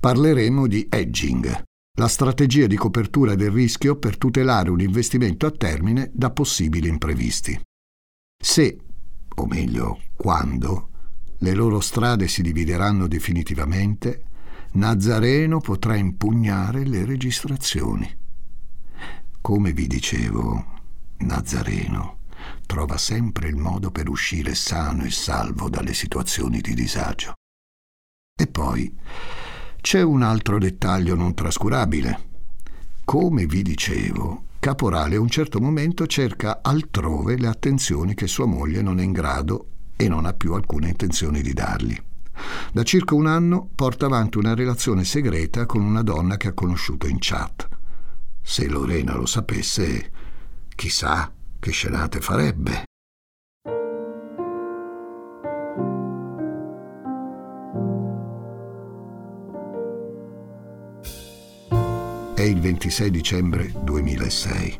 parleremo 0.00 0.66
di 0.66 0.86
hedging, 0.90 1.62
la 1.98 2.08
strategia 2.08 2.66
di 2.66 2.76
copertura 2.76 3.34
del 3.34 3.50
rischio 3.50 3.96
per 3.96 4.16
tutelare 4.16 4.70
un 4.70 4.80
investimento 4.80 5.46
a 5.46 5.50
termine 5.50 6.10
da 6.12 6.30
possibili 6.30 6.88
imprevisti. 6.88 7.60
Se, 8.42 8.78
o 9.34 9.46
meglio, 9.46 10.00
quando, 10.16 10.88
le 11.38 11.54
loro 11.54 11.80
strade 11.80 12.28
si 12.28 12.42
divideranno 12.42 13.06
definitivamente, 13.06 14.24
Nazareno 14.72 15.60
potrà 15.60 15.96
impugnare 15.96 16.86
le 16.86 17.04
registrazioni. 17.04 18.10
Come 19.40 19.72
vi 19.72 19.86
dicevo, 19.86 20.80
Nazareno 21.18 22.21
trova 22.66 22.96
sempre 22.96 23.48
il 23.48 23.56
modo 23.56 23.90
per 23.90 24.08
uscire 24.08 24.54
sano 24.54 25.04
e 25.04 25.10
salvo 25.10 25.68
dalle 25.68 25.94
situazioni 25.94 26.60
di 26.60 26.74
disagio. 26.74 27.34
E 28.34 28.46
poi 28.46 28.92
c'è 29.80 30.02
un 30.02 30.22
altro 30.22 30.58
dettaglio 30.58 31.14
non 31.14 31.34
trascurabile. 31.34 32.30
Come 33.04 33.46
vi 33.46 33.62
dicevo, 33.62 34.44
Caporale 34.62 35.16
a 35.16 35.20
un 35.20 35.28
certo 35.28 35.60
momento 35.60 36.06
cerca 36.06 36.60
altrove 36.62 37.36
le 37.36 37.48
attenzioni 37.48 38.14
che 38.14 38.28
sua 38.28 38.46
moglie 38.46 38.80
non 38.80 39.00
è 39.00 39.02
in 39.02 39.10
grado 39.10 39.66
e 39.96 40.06
non 40.06 40.24
ha 40.24 40.34
più 40.34 40.52
alcuna 40.52 40.86
intenzione 40.86 41.40
di 41.40 41.52
dargli. 41.52 42.00
Da 42.72 42.84
circa 42.84 43.16
un 43.16 43.26
anno 43.26 43.68
porta 43.74 44.06
avanti 44.06 44.38
una 44.38 44.54
relazione 44.54 45.02
segreta 45.02 45.66
con 45.66 45.82
una 45.82 46.02
donna 46.02 46.36
che 46.36 46.46
ha 46.46 46.52
conosciuto 46.52 47.08
in 47.08 47.16
chat. 47.18 47.66
Se 48.40 48.68
Lorena 48.68 49.16
lo 49.16 49.26
sapesse, 49.26 50.12
chissà 50.76 51.28
che 51.62 51.70
scenate 51.70 52.20
farebbe. 52.20 52.82
È 62.34 62.42
il 62.42 62.60
26 62.60 63.10
dicembre 63.12 63.72
2006, 63.80 64.76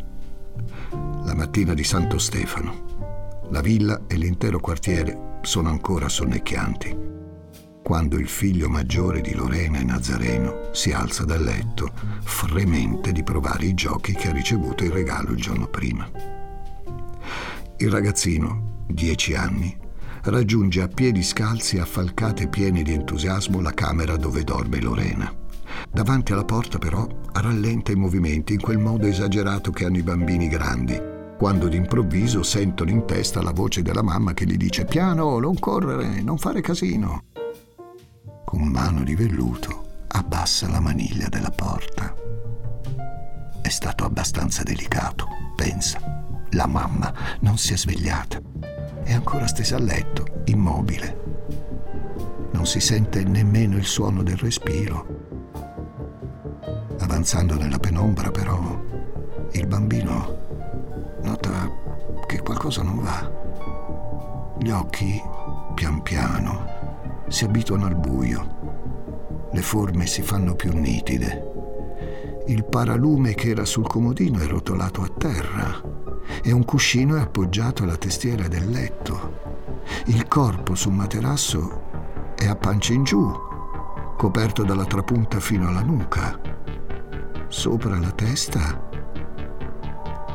la 1.23 1.35
mattina 1.37 1.73
di 1.73 1.85
Santo 1.85 2.19
Stefano. 2.19 3.47
La 3.51 3.61
villa 3.61 4.03
e 4.09 4.17
l'intero 4.17 4.59
quartiere 4.59 5.39
sono 5.43 5.69
ancora 5.69 6.09
sonnecchianti. 6.09 7.11
Quando 7.81 8.17
il 8.17 8.27
figlio 8.27 8.69
maggiore 8.69 9.21
di 9.21 9.35
Lorena 9.35 9.79
e 9.79 9.85
Nazareno 9.85 10.71
si 10.73 10.91
alza 10.91 11.25
dal 11.25 11.45
letto, 11.45 11.93
fremente 12.25 13.13
di 13.13 13.23
provare 13.23 13.67
i 13.67 13.75
giochi 13.75 14.15
che 14.15 14.31
ha 14.31 14.33
ricevuto 14.33 14.83
in 14.83 14.93
regalo 14.93 15.31
il 15.31 15.41
giorno 15.41 15.69
prima. 15.69 16.42
Il 17.83 17.91
ragazzino, 17.91 18.85
dieci 18.87 19.35
anni, 19.35 19.77
raggiunge 20.27 20.83
a 20.83 20.87
piedi 20.87 21.21
scalzi 21.21 21.79
e 21.79 21.81
affalcate 21.81 22.47
pieni 22.47 22.85
di 22.85 22.93
entusiasmo 22.93 23.61
la 23.61 23.75
camera 23.75 24.17
dove 24.17 24.45
dorme 24.45 24.81
Lorena. 24.81 25.35
Davanti 25.91 26.31
alla 26.33 26.45
porta 26.45 26.79
però 26.79 27.05
rallenta 27.33 27.91
i 27.91 27.97
movimenti 27.97 28.53
in 28.53 28.61
quel 28.61 28.79
modo 28.79 29.09
esagerato 29.09 29.73
che 29.73 29.85
hanno 29.85 29.97
i 29.97 30.05
bambini 30.05 30.47
grandi, 30.47 30.97
quando 31.37 31.67
d'improvviso 31.67 32.45
sentono 32.45 32.91
in 32.91 33.05
testa 33.05 33.43
la 33.43 33.51
voce 33.51 33.83
della 33.83 34.05
mamma 34.05 34.33
che 34.33 34.47
gli 34.47 34.57
dice 34.57 34.85
piano, 34.85 35.41
non 35.41 35.59
correre, 35.59 36.23
non 36.23 36.39
fare 36.39 36.61
casino. 36.61 37.25
Con 38.45 38.63
mano 38.63 39.03
di 39.03 39.17
velluto 39.17 40.05
abbassa 40.07 40.69
la 40.69 40.79
maniglia 40.79 41.29
della 41.29 41.51
porta. 41.51 42.15
È 43.61 43.69
stato 43.69 44.05
abbastanza 44.05 44.63
delicato, 44.63 45.27
pensa. 45.57 46.22
La 46.53 46.67
mamma 46.67 47.13
non 47.41 47.59
si 47.59 47.73
è 47.73 47.77
svegliata. 47.77 48.41
È 49.03 49.13
ancora 49.13 49.47
stesa 49.47 49.77
a 49.77 49.81
letto, 49.81 50.43
immobile. 50.47 51.21
Non 52.53 52.67
si 52.67 52.81
sente 52.81 53.25
nemmeno 53.25 53.77
il 53.77 53.85
suono 53.87 54.23
del 54.23 54.37
respiro 54.37 55.23
Avanzando 57.03 57.57
nella 57.57 57.79
penombra, 57.79 58.31
però, 58.31 58.81
il 59.51 59.67
bambino 59.67 60.39
nota 61.23 61.71
che 62.27 62.41
qualcosa 62.41 62.83
non 62.83 63.03
va. 63.03 63.31
Gli 64.59 64.71
occhi, 64.71 65.21
pian 65.75 66.01
piano, 66.03 66.65
si 67.29 67.45
abituano 67.45 67.87
al 67.87 67.97
buio. 67.97 69.51
Le 69.53 69.63
forme 69.63 70.07
si 70.07 70.23
fanno 70.23 70.55
più 70.55 70.73
nitide. 70.73 71.51
Il 72.47 72.65
paralume 72.65 73.35
che 73.35 73.51
era 73.51 73.65
sul 73.65 73.87
comodino 73.87 74.39
è 74.39 74.47
rotolato 74.47 75.03
a 75.03 75.09
terra 75.19 75.81
e 76.43 76.53
un 76.53 76.65
cuscino 76.65 77.17
è 77.17 77.21
appoggiato 77.21 77.83
alla 77.83 77.97
testiera 77.97 78.49
del 78.49 78.69
letto. 78.69 79.41
Il 80.07 80.27
corpo 80.29 80.75
sul 80.75 80.93
materasso 80.93 82.35
è 82.37 82.47
a 82.47 82.57
pancia 82.57 82.93
in 82.93 83.05
giù, 83.05 83.31
coperto 84.17 84.65
dalla 84.65 84.85
trapunta 84.85 85.41
fino 85.41 85.69
alla 85.69 85.83
nuca 85.83 86.53
Sopra 87.53 87.99
la 87.99 88.11
testa 88.13 88.89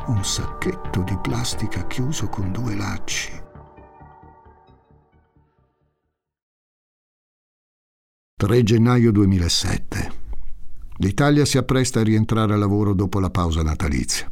un 0.06 0.24
sacchetto 0.24 1.02
di 1.02 1.18
plastica 1.20 1.84
chiuso 1.88 2.28
con 2.28 2.52
due 2.52 2.76
lacci. 2.76 3.32
«3 8.40 8.62
gennaio 8.62 9.10
2007. 9.10 10.12
L'Italia 10.98 11.44
si 11.44 11.58
appresta 11.58 11.98
a 11.98 12.04
rientrare 12.04 12.52
al 12.52 12.60
lavoro 12.60 12.94
dopo 12.94 13.18
la 13.18 13.30
pausa 13.30 13.64
natalizia. 13.64 14.30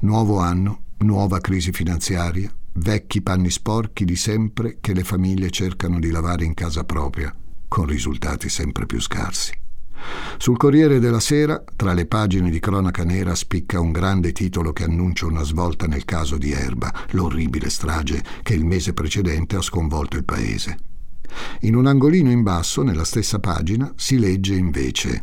Nuovo 0.00 0.38
anno, 0.38 0.84
nuova 0.98 1.40
crisi 1.40 1.72
finanziaria, 1.72 2.52
vecchi 2.74 3.22
panni 3.22 3.50
sporchi 3.50 4.04
di 4.04 4.16
sempre 4.16 4.78
che 4.80 4.94
le 4.94 5.04
famiglie 5.04 5.50
cercano 5.50 5.98
di 5.98 6.10
lavare 6.10 6.44
in 6.44 6.54
casa 6.54 6.84
propria, 6.84 7.34
con 7.68 7.86
risultati 7.86 8.48
sempre 8.48 8.86
più 8.86 9.00
scarsi. 9.00 9.52
Sul 10.38 10.56
Corriere 10.56 10.98
della 10.98 11.20
Sera, 11.20 11.62
tra 11.76 11.92
le 11.92 12.06
pagine 12.06 12.50
di 12.50 12.58
cronaca 12.58 13.04
nera, 13.04 13.34
spicca 13.34 13.80
un 13.80 13.92
grande 13.92 14.32
titolo 14.32 14.72
che 14.72 14.84
annuncia 14.84 15.26
una 15.26 15.42
svolta 15.42 15.86
nel 15.86 16.04
caso 16.04 16.38
di 16.38 16.52
Erba, 16.52 16.92
l'orribile 17.10 17.68
strage 17.68 18.22
che 18.42 18.54
il 18.54 18.64
mese 18.64 18.94
precedente 18.94 19.56
ha 19.56 19.62
sconvolto 19.62 20.16
il 20.16 20.24
paese. 20.24 20.78
In 21.60 21.76
un 21.76 21.86
angolino 21.86 22.30
in 22.30 22.42
basso, 22.42 22.82
nella 22.82 23.04
stessa 23.04 23.38
pagina, 23.38 23.92
si 23.96 24.18
legge 24.18 24.54
invece 24.54 25.20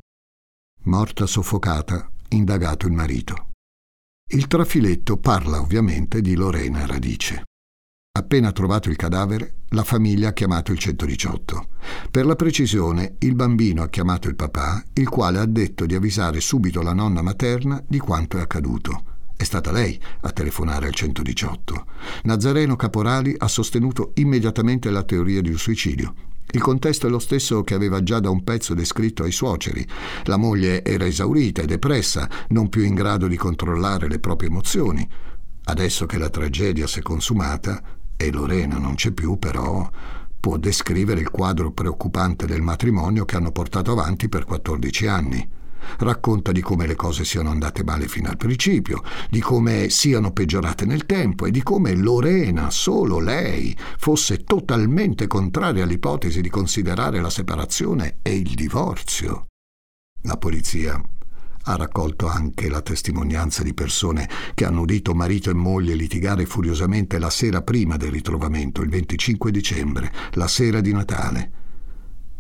Morta 0.84 1.26
soffocata, 1.26 2.10
indagato 2.30 2.88
il 2.88 2.94
marito. 2.94 3.48
Il 4.30 4.48
trafiletto 4.48 5.16
parla 5.16 5.62
ovviamente 5.62 6.20
di 6.20 6.36
Lorena 6.36 6.86
Radice. 6.86 7.44
Appena 8.12 8.52
trovato 8.52 8.90
il 8.90 8.98
cadavere, 8.98 9.60
la 9.70 9.86
famiglia 9.86 10.30
ha 10.30 10.34
chiamato 10.34 10.74
il 10.74 10.78
118. 10.78 11.68
Per 12.12 12.26
la 12.26 12.36
precisione, 12.36 13.16
il 13.20 13.36
bambino 13.36 13.84
ha 13.84 13.88
chiamato 13.88 14.28
il 14.28 14.36
papà, 14.36 14.84
il 14.96 15.08
quale 15.08 15.40
ha 15.40 15.46
detto 15.46 15.86
di 15.86 15.96
avvisare 15.96 16.42
subito 16.42 16.82
la 16.82 16.92
nonna 16.92 17.22
materna 17.22 17.82
di 17.88 18.00
quanto 18.00 18.38
è 18.38 18.42
accaduto. 18.42 19.16
È 19.38 19.44
stata 19.44 19.72
lei 19.72 19.98
a 20.22 20.32
telefonare 20.32 20.88
al 20.88 20.94
118. 20.94 21.86
Nazareno 22.24 22.76
Caporali 22.76 23.34
ha 23.38 23.48
sostenuto 23.48 24.12
immediatamente 24.16 24.90
la 24.90 25.04
teoria 25.04 25.40
di 25.40 25.52
un 25.52 25.58
suicidio. 25.58 26.14
Il 26.52 26.62
contesto 26.62 27.08
è 27.08 27.10
lo 27.10 27.20
stesso 27.20 27.64
che 27.64 27.74
aveva 27.74 28.02
già 28.02 28.20
da 28.20 28.30
un 28.30 28.44
pezzo 28.44 28.74
descritto 28.74 29.24
ai 29.24 29.32
suoceri. 29.32 29.86
La 30.24 30.38
moglie 30.38 30.84
era 30.84 31.06
esaurita 31.06 31.62
e 31.62 31.66
depressa, 31.66 32.30
non 32.50 32.70
più 32.70 32.84
in 32.84 32.94
grado 32.94 33.28
di 33.28 33.36
controllare 33.36 34.08
le 34.08 34.20
proprie 34.20 34.50
emozioni. 34.50 35.08
Adesso 35.66 36.06
che 36.06 36.18
la 36.18 36.30
tragedia 36.30 36.88
si 36.88 37.00
è 37.00 37.02
consumata, 37.02 37.82
e 38.16 38.32
Lorena 38.32 38.78
non 38.78 38.96
c'è 38.96 39.12
più, 39.12 39.38
però 39.38 39.90
può 40.40 40.58
descrivere 40.58 41.20
il 41.20 41.30
quadro 41.30 41.72
preoccupante 41.72 42.46
del 42.46 42.62
matrimonio 42.62 43.26
che 43.26 43.36
hanno 43.36 43.52
portato 43.52 43.92
avanti 43.92 44.30
per 44.30 44.46
14 44.46 45.08
anni. 45.08 45.50
Racconta 46.00 46.52
di 46.52 46.62
come 46.62 46.86
le 46.86 46.96
cose 46.96 47.26
siano 47.26 47.50
andate 47.50 47.84
male 47.84 48.08
fino 48.08 48.30
al 48.30 48.38
principio, 48.38 49.04
di 49.30 49.40
come 49.40 49.90
siano 49.90 50.32
peggiorate 50.32 50.86
nel 50.86 51.06
tempo 51.06 51.46
e 51.46 51.52
di 51.52 51.64
come 51.64 51.96
Lorena, 51.96 52.70
solo 52.70 53.20
lei, 53.20 53.76
fosse 53.98 54.44
totalmente 54.44 55.28
contraria 55.28 55.84
all'ipotesi 55.84 56.42
di 56.42 56.50
considerare 56.50 57.22
la 57.22 57.30
separazione 57.30 58.18
e 58.22 58.36
il 58.36 58.54
divorzio. 58.54 59.48
La 60.24 60.38
polizia 60.38 61.02
ha 61.70 61.76
raccolto 61.76 62.28
anche 62.28 62.70
la 62.70 62.82
testimonianza 62.82 63.62
di 63.62 63.74
persone 63.74 64.30
che 64.54 64.66
hanno 64.66 64.82
udito 64.82 65.14
marito 65.14 65.50
e 65.50 65.54
moglie 65.54 65.96
litigare 65.96 66.46
furiosamente 66.46 67.20
la 67.20 67.30
sera 67.30 67.62
prima 67.62 67.98
del 67.98 68.12
ritrovamento, 68.12 68.82
il 68.82 68.90
25 68.90 69.52
dicembre, 69.52 70.12
la 70.34 70.48
sera 70.48 70.80
di 70.80 70.94
Natale. 70.94 71.52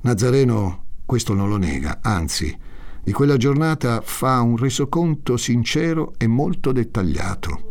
Nazareno 0.01 0.85
questo 1.05 1.33
non 1.33 1.49
lo 1.49 1.57
nega, 1.57 1.99
anzi, 2.01 2.55
di 3.07 3.13
quella 3.13 3.37
giornata 3.37 4.01
fa 4.03 4.41
un 4.41 4.57
resoconto 4.57 5.37
sincero 5.37 6.11
e 6.17 6.27
molto 6.27 6.73
dettagliato. 6.73 7.61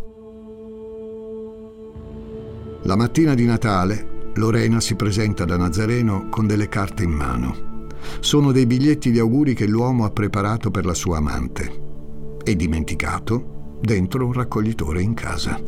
La 2.85 2.96
mattina 2.96 3.35
di 3.35 3.44
Natale, 3.44 4.31
Lorena 4.37 4.81
si 4.81 4.94
presenta 4.94 5.44
da 5.44 5.59
Nazareno 5.59 6.31
con 6.31 6.46
delle 6.46 6.70
carte 6.70 7.03
in 7.03 7.11
mano. 7.11 7.88
Sono 8.20 8.51
dei 8.51 8.64
biglietti 8.64 9.11
di 9.11 9.18
auguri 9.18 9.53
che 9.53 9.66
l'uomo 9.66 10.07
ha 10.07 10.11
preparato 10.11 10.70
per 10.70 10.87
la 10.87 10.94
sua 10.94 11.18
amante 11.18 12.38
e 12.42 12.57
dimenticato 12.57 13.77
dentro 13.83 14.25
un 14.25 14.33
raccoglitore 14.33 15.03
in 15.03 15.12
casa. 15.12 15.61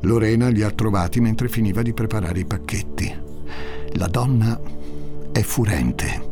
Lorena 0.00 0.48
li 0.48 0.62
ha 0.62 0.70
trovati 0.72 1.20
mentre 1.20 1.48
finiva 1.48 1.82
di 1.82 1.92
preparare 1.92 2.40
i 2.40 2.44
pacchetti. 2.44 3.14
La 3.92 4.08
donna 4.08 4.60
è 5.30 5.42
furente, 5.42 6.29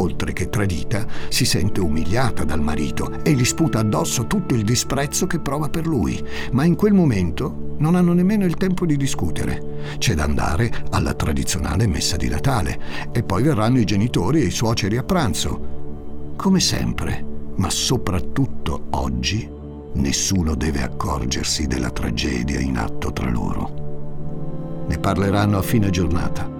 oltre 0.00 0.32
che 0.32 0.48
tradita, 0.48 1.06
si 1.28 1.44
sente 1.44 1.80
umiliata 1.80 2.44
dal 2.44 2.60
marito 2.60 3.22
e 3.22 3.32
gli 3.32 3.44
sputa 3.44 3.80
addosso 3.80 4.26
tutto 4.26 4.54
il 4.54 4.64
disprezzo 4.64 5.26
che 5.26 5.38
prova 5.40 5.68
per 5.68 5.86
lui. 5.86 6.22
Ma 6.52 6.64
in 6.64 6.74
quel 6.74 6.92
momento 6.92 7.76
non 7.78 7.94
hanno 7.94 8.12
nemmeno 8.12 8.44
il 8.44 8.56
tempo 8.56 8.86
di 8.86 8.96
discutere. 8.96 9.96
C'è 9.98 10.14
da 10.14 10.24
andare 10.24 10.70
alla 10.90 11.14
tradizionale 11.14 11.86
messa 11.86 12.16
di 12.16 12.28
Natale 12.28 12.78
e 13.12 13.22
poi 13.22 13.42
verranno 13.42 13.78
i 13.78 13.84
genitori 13.84 14.42
e 14.42 14.46
i 14.46 14.50
suoceri 14.50 14.96
a 14.96 15.02
pranzo. 15.02 16.34
Come 16.36 16.60
sempre, 16.60 17.24
ma 17.56 17.70
soprattutto 17.70 18.86
oggi, 18.90 19.48
nessuno 19.94 20.54
deve 20.54 20.82
accorgersi 20.82 21.66
della 21.66 21.90
tragedia 21.90 22.60
in 22.60 22.76
atto 22.76 23.12
tra 23.12 23.30
loro. 23.30 24.86
Ne 24.88 24.98
parleranno 24.98 25.58
a 25.58 25.62
fine 25.62 25.90
giornata. 25.90 26.59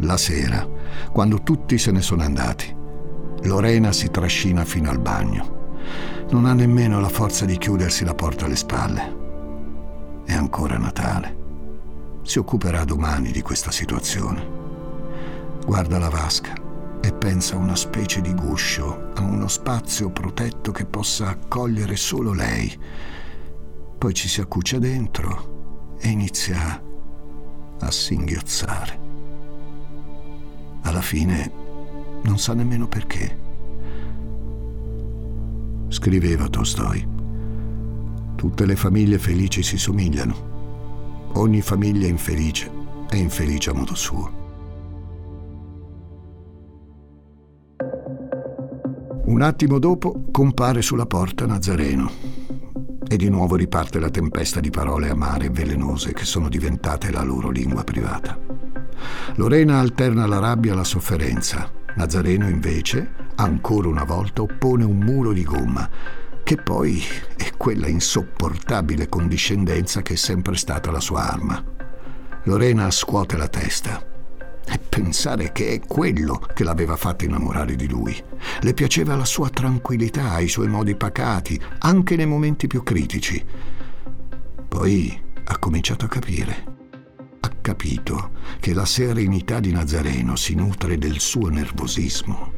La 0.00 0.16
sera, 0.16 0.66
quando 1.10 1.42
tutti 1.42 1.76
se 1.76 1.90
ne 1.90 2.02
sono 2.02 2.22
andati, 2.22 2.74
Lorena 3.42 3.92
si 3.92 4.10
trascina 4.10 4.64
fino 4.64 4.90
al 4.90 5.00
bagno. 5.00 5.56
Non 6.30 6.44
ha 6.44 6.52
nemmeno 6.52 7.00
la 7.00 7.08
forza 7.08 7.44
di 7.44 7.58
chiudersi 7.58 8.04
la 8.04 8.14
porta 8.14 8.44
alle 8.44 8.56
spalle. 8.56 9.16
È 10.24 10.32
ancora 10.32 10.76
Natale. 10.76 11.36
Si 12.22 12.38
occuperà 12.38 12.84
domani 12.84 13.32
di 13.32 13.42
questa 13.42 13.70
situazione. 13.70 14.46
Guarda 15.64 15.98
la 15.98 16.10
vasca 16.10 16.52
e 17.00 17.12
pensa 17.12 17.54
a 17.54 17.58
una 17.58 17.76
specie 17.76 18.20
di 18.20 18.34
guscio, 18.34 19.10
a 19.14 19.22
uno 19.22 19.48
spazio 19.48 20.10
protetto 20.10 20.70
che 20.70 20.84
possa 20.84 21.28
accogliere 21.28 21.96
solo 21.96 22.32
lei. 22.32 22.78
Poi 23.98 24.14
ci 24.14 24.28
si 24.28 24.40
accuccia 24.40 24.78
dentro 24.78 25.96
e 25.98 26.08
inizia 26.08 26.82
a 27.80 27.90
singhiozzare. 27.90 29.07
Alla 30.82 31.00
fine 31.00 31.50
non 32.22 32.38
sa 32.38 32.54
nemmeno 32.54 32.88
perché. 32.88 33.46
Scriveva 35.88 36.48
Tolstoi. 36.48 37.06
Tutte 38.34 38.66
le 38.66 38.76
famiglie 38.76 39.18
felici 39.18 39.62
si 39.62 39.78
somigliano. 39.78 41.30
Ogni 41.34 41.60
famiglia 41.60 42.06
infelice 42.06 42.70
è 43.08 43.16
infelice 43.16 43.70
a 43.70 43.74
modo 43.74 43.94
suo. 43.94 44.36
Un 49.24 49.42
attimo 49.42 49.78
dopo 49.78 50.24
compare 50.30 50.82
sulla 50.82 51.06
porta 51.06 51.46
Nazareno 51.46 52.10
e 53.06 53.16
di 53.16 53.28
nuovo 53.28 53.56
riparte 53.56 53.98
la 53.98 54.10
tempesta 54.10 54.60
di 54.60 54.70
parole 54.70 55.10
amare 55.10 55.46
e 55.46 55.50
velenose 55.50 56.12
che 56.12 56.24
sono 56.24 56.48
diventate 56.48 57.10
la 57.10 57.22
loro 57.22 57.50
lingua 57.50 57.84
privata. 57.84 58.47
Lorena 59.34 59.78
alterna 59.78 60.26
la 60.26 60.38
rabbia 60.38 60.72
alla 60.72 60.84
sofferenza. 60.84 61.70
Nazareno 61.94 62.48
invece, 62.48 63.10
ancora 63.36 63.88
una 63.88 64.04
volta, 64.04 64.42
oppone 64.42 64.84
un 64.84 64.98
muro 64.98 65.32
di 65.32 65.42
gomma, 65.42 65.88
che 66.44 66.56
poi 66.56 67.02
è 67.36 67.50
quella 67.56 67.88
insopportabile 67.88 69.08
condiscendenza 69.08 70.00
che 70.00 70.14
è 70.14 70.16
sempre 70.16 70.56
stata 70.56 70.90
la 70.90 71.00
sua 71.00 71.30
arma. 71.30 71.62
Lorena 72.44 72.90
scuote 72.90 73.36
la 73.36 73.48
testa 73.48 74.02
e 74.64 74.78
pensare 74.78 75.52
che 75.52 75.72
è 75.72 75.80
quello 75.86 76.40
che 76.54 76.64
l'aveva 76.64 76.96
fatta 76.96 77.24
innamorare 77.24 77.74
di 77.74 77.88
lui. 77.88 78.16
Le 78.60 78.74
piaceva 78.74 79.16
la 79.16 79.24
sua 79.24 79.50
tranquillità, 79.50 80.38
i 80.38 80.48
suoi 80.48 80.68
modi 80.68 80.94
pacati, 80.94 81.60
anche 81.80 82.16
nei 82.16 82.26
momenti 82.26 82.66
più 82.66 82.82
critici. 82.82 83.44
Poi 84.68 85.20
ha 85.44 85.58
cominciato 85.58 86.04
a 86.04 86.08
capire 86.08 86.76
ha 87.40 87.50
capito 87.60 88.30
che 88.60 88.74
la 88.74 88.84
serenità 88.84 89.60
di 89.60 89.70
Nazareno 89.70 90.36
si 90.36 90.54
nutre 90.54 90.98
del 90.98 91.20
suo 91.20 91.48
nervosismo. 91.48 92.52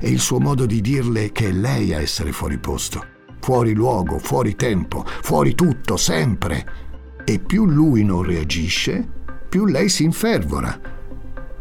È 0.00 0.06
il 0.06 0.20
suo 0.20 0.38
modo 0.38 0.66
di 0.66 0.80
dirle 0.80 1.32
che 1.32 1.48
è 1.48 1.52
lei 1.52 1.92
a 1.92 2.00
essere 2.00 2.32
fuori 2.32 2.58
posto, 2.58 3.04
fuori 3.40 3.72
luogo, 3.74 4.18
fuori 4.18 4.54
tempo, 4.54 5.04
fuori 5.04 5.54
tutto, 5.54 5.96
sempre. 5.96 6.86
E 7.24 7.38
più 7.38 7.66
lui 7.66 8.04
non 8.04 8.22
reagisce, 8.22 9.06
più 9.48 9.66
lei 9.66 9.88
si 9.88 10.04
infervora, 10.04 10.78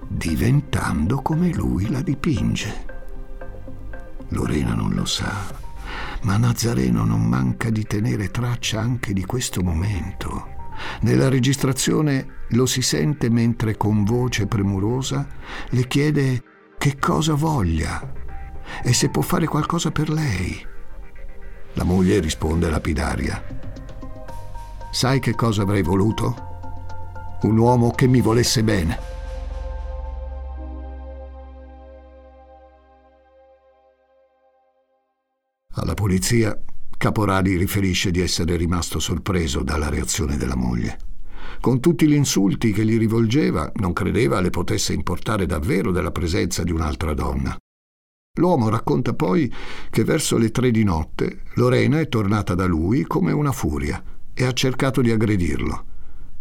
diventando 0.08 1.22
come 1.22 1.54
lui 1.54 1.90
la 1.90 2.02
dipinge. 2.02 2.86
Lorena 4.30 4.74
non 4.74 4.94
lo 4.94 5.06
sa, 5.06 5.34
ma 6.22 6.38
Nazareno 6.38 7.04
non 7.06 7.24
manca 7.24 7.70
di 7.70 7.84
tenere 7.84 8.30
traccia 8.30 8.80
anche 8.80 9.14
di 9.14 9.26
questo 9.26 9.62
momento 9.62 10.56
nella 11.02 11.30
registrazione 11.30 12.46
lo 12.50 12.66
si 12.66 12.82
sente 12.82 13.30
mentre 13.30 13.78
con 13.78 14.04
voce 14.04 14.48
premurosa 14.48 15.28
le 15.70 15.88
chiede 15.88 16.44
che 16.78 16.98
cosa 16.98 17.34
voglia 17.34 18.14
e 18.84 18.94
se 18.94 19.10
può 19.10 19.22
fare 19.22 19.46
qualcosa 19.46 19.92
per 19.92 20.10
lei. 20.10 20.66
La 21.74 21.84
moglie 21.84 22.20
risponde 22.20 22.70
lapidaria. 22.70 23.44
Sai 24.92 25.20
che 25.20 25.36
cosa 25.36 25.62
avrei 25.62 25.84
voluto? 25.84 26.46
Un 27.42 27.58
uomo 27.58 27.92
che 27.92 28.08
mi 28.08 28.22
volesse 28.22 28.64
bene. 28.64 29.16
Alla 35.74 35.94
polizia 35.94 36.60
Caporali 36.98 37.58
riferisce 37.58 38.10
di 38.10 38.22
essere 38.22 38.56
rimasto 38.56 38.98
sorpreso 38.98 39.62
dalla 39.62 39.88
reazione 39.88 40.36
della 40.36 40.56
moglie. 40.56 40.98
Con 41.62 41.80
tutti 41.80 42.08
gli 42.08 42.16
insulti 42.16 42.72
che 42.72 42.84
gli 42.84 42.98
rivolgeva, 42.98 43.72
non 43.76 43.94
credeva 43.94 44.40
le 44.42 44.50
potesse 44.50 44.94
importare 44.94 45.46
davvero 45.46 45.92
della 45.92 46.12
presenza 46.12 46.64
di 46.64 46.72
un'altra 46.72 47.14
donna. 47.14 47.56
L'uomo 48.40 48.70
racconta 48.70 49.14
poi 49.14 49.52
che 49.92 50.04
verso 50.04 50.38
le 50.38 50.50
tre 50.50 50.72
di 50.72 50.84
notte 50.84 51.44
Lorena 51.54 52.00
è 52.00 52.10
tornata 52.10 52.56
da 52.56 52.66
lui 52.66 53.04
come 53.04 53.32
una 53.32 53.52
furia 53.52 54.04
e 54.34 54.46
ha 54.46 54.54
cercato 54.54 55.02
di 55.02 55.12
aggredirlo. 55.12 55.86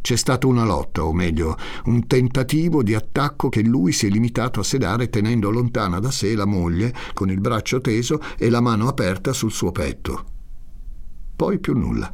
C'è 0.01 0.17
stata 0.17 0.47
una 0.47 0.65
lotta, 0.65 1.05
o 1.05 1.13
meglio, 1.13 1.57
un 1.85 2.07
tentativo 2.07 2.83
di 2.83 2.95
attacco 2.95 3.51
che 3.51 3.63
lui 3.63 3.93
si 3.93 4.07
è 4.07 4.09
limitato 4.09 4.61
a 4.61 4.65
sedare 4.65 5.11
tenendo 5.11 5.51
lontana 5.51 5.99
da 5.99 6.11
sé 6.11 6.35
la 6.35 6.47
moglie 6.47 6.95
con 7.13 7.29
il 7.29 7.41
braccio 7.41 7.83
teso 7.83 8.21
e 8.39 8.49
la 8.49 8.63
mano 8.63 8.89
aperta 8.89 9.35
sul 9.35 9.53
suo 9.53 9.71
petto 9.71 10.35
poi 11.37 11.61
più 11.61 11.77
nulla. 11.77 12.13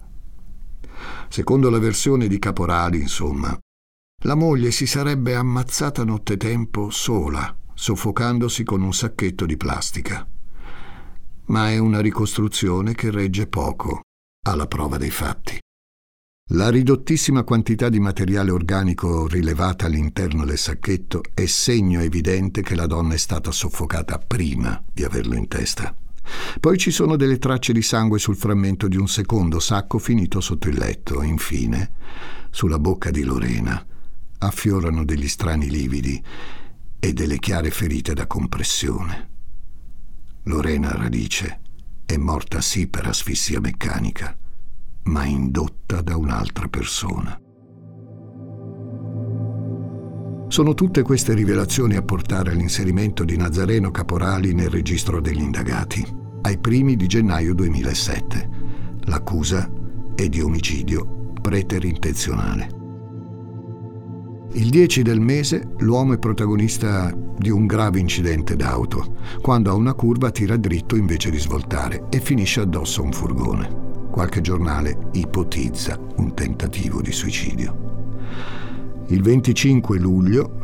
Secondo 1.29 1.71
la 1.71 1.79
versione 1.79 2.27
di 2.27 2.39
Caporali, 2.39 3.01
insomma, 3.01 3.57
la 4.25 4.35
moglie 4.35 4.71
si 4.71 4.87
sarebbe 4.87 5.35
ammazzata 5.35 6.05
nottetempo 6.05 6.91
sola, 6.91 7.57
soffocandosi 7.73 8.65
con 8.65 8.83
un 8.83 8.93
sacchetto 8.93 9.47
di 9.47 9.57
plastica. 9.57 10.29
Ma 11.47 11.71
è 11.71 11.79
una 11.79 12.01
ricostruzione 12.01 12.95
che 12.95 13.11
regge 13.11 13.47
poco 13.47 14.03
alla 14.47 14.67
prova 14.67 14.97
dei 14.97 15.11
fatti. 15.11 15.59
La 16.51 16.69
ridottissima 16.69 17.45
quantità 17.45 17.89
di 17.89 17.99
materiale 17.99 18.51
organico 18.51 19.27
rilevata 19.27 19.87
all'interno 19.87 20.45
del 20.45 20.59
sacchetto 20.59 21.23
è 21.33 21.47
segno 21.47 22.01
evidente 22.01 22.63
che 22.63 22.75
la 22.75 22.87
donna 22.87 23.15
è 23.15 23.19
stata 23.19 23.51
soffocata 23.51 24.19
prima 24.19 24.83
di 24.93 25.03
averlo 25.03 25.35
in 25.35 25.49
testa. 25.49 25.97
Poi 26.61 26.79
ci 26.79 26.91
sono 26.91 27.17
delle 27.17 27.39
tracce 27.39 27.73
di 27.73 27.83
sangue 27.83 28.19
sul 28.19 28.37
frammento 28.37 28.89
di 28.89 28.97
un 28.97 29.09
secondo 29.09 29.59
sacco 29.59 29.99
finito 29.99 30.41
sotto 30.41 30.69
il 30.69 30.79
letto. 30.79 31.23
Infine, 31.23 31.93
sulla 32.51 32.79
bocca 32.79 33.11
di 33.11 33.23
Lorena 33.25 33.85
affiorano 34.39 35.05
degli 35.05 35.29
strani 35.29 35.69
lividi 35.71 36.23
e 36.99 37.13
delle 37.13 37.39
chiare 37.39 37.71
ferite 37.71 38.15
da 38.15 38.27
compressione. 38.27 39.31
Lorena 40.45 40.93
Radice 40.95 41.61
è 42.05 42.17
morta 42.17 42.61
sì 42.61 42.89
per 42.89 43.07
asfissia 43.07 43.61
meccanica, 43.61 44.37
ma 45.05 45.25
indotta 45.25 46.01
da 46.01 46.17
un'altra 46.17 46.69
persona. 46.69 47.42
Sono 50.53 50.75
tutte 50.75 51.01
queste 51.01 51.33
rivelazioni 51.33 51.97
a 51.97 52.03
portare 52.03 52.51
all'inserimento 52.51 53.25
di 53.25 53.39
Nazareno 53.39 53.91
Caporali 53.91 54.53
nel 54.53 54.69
registro 54.69 55.19
degli 55.19 55.41
indagati, 55.41 56.07
ai 56.43 56.59
primi 56.59 56.95
di 56.95 57.07
gennaio 57.07 57.55
2007. 57.55 58.51
L'accusa 59.05 59.67
è 60.15 60.29
di 60.29 60.43
omicidio 60.43 61.31
preterintenzionale. 61.41 62.69
Il 64.53 64.69
10 64.69 65.01
del 65.01 65.21
mese 65.21 65.71
l'uomo 65.79 66.13
è 66.13 66.19
protagonista 66.19 67.11
di 67.39 67.49
un 67.49 67.65
grave 67.65 68.01
incidente 68.01 68.55
d'auto, 68.55 69.15
quando 69.41 69.71
a 69.71 69.75
una 69.75 69.95
curva 69.95 70.31
tira 70.31 70.59
dritto 70.59 70.97
invece 70.97 71.31
di 71.31 71.39
svoltare 71.39 72.09
e 72.11 72.21
finisce 72.21 72.61
addosso 72.61 73.01
a 73.01 73.05
un 73.05 73.13
furgone. 73.13 74.09
Qualche 74.11 74.43
giornale 74.43 75.09
ipotizza 75.13 75.99
un 76.17 76.35
tentativo 76.35 77.01
di 77.01 77.11
suicidio. 77.11 78.62
Il 79.09 79.23
25 79.23 79.99
luglio 79.99 80.61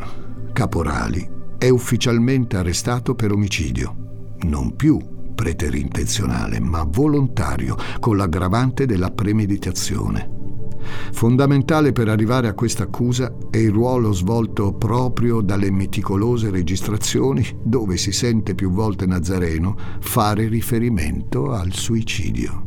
Caporali 0.53 1.28
è 1.59 1.68
ufficialmente 1.68 2.57
arrestato 2.57 3.14
per 3.14 3.32
omicidio, 3.32 4.36
non 4.45 4.74
più 4.74 4.99
preterintenzionale, 5.34 6.59
ma 6.61 6.82
volontario, 6.84 7.76
con 8.01 8.16
l'aggravante 8.16 8.86
della 8.86 9.11
premeditazione. 9.11 10.36
Fondamentale 11.12 11.93
per 11.93 12.09
arrivare 12.09 12.49
a 12.49 12.55
questa 12.55 12.84
accusa 12.84 13.32
è 13.51 13.59
il 13.59 13.70
ruolo 13.70 14.12
svolto 14.12 14.72
proprio 14.72 15.41
dalle 15.41 15.70
meticolose 15.70 16.51
registrazioni 16.51 17.45
dove 17.62 17.97
si 17.97 18.12
sente 18.12 18.55
più 18.55 18.70
volte 18.70 19.07
Nazareno 19.07 19.76
fare 20.01 20.49
riferimento 20.49 21.53
al 21.53 21.72
suicidio. 21.72 22.62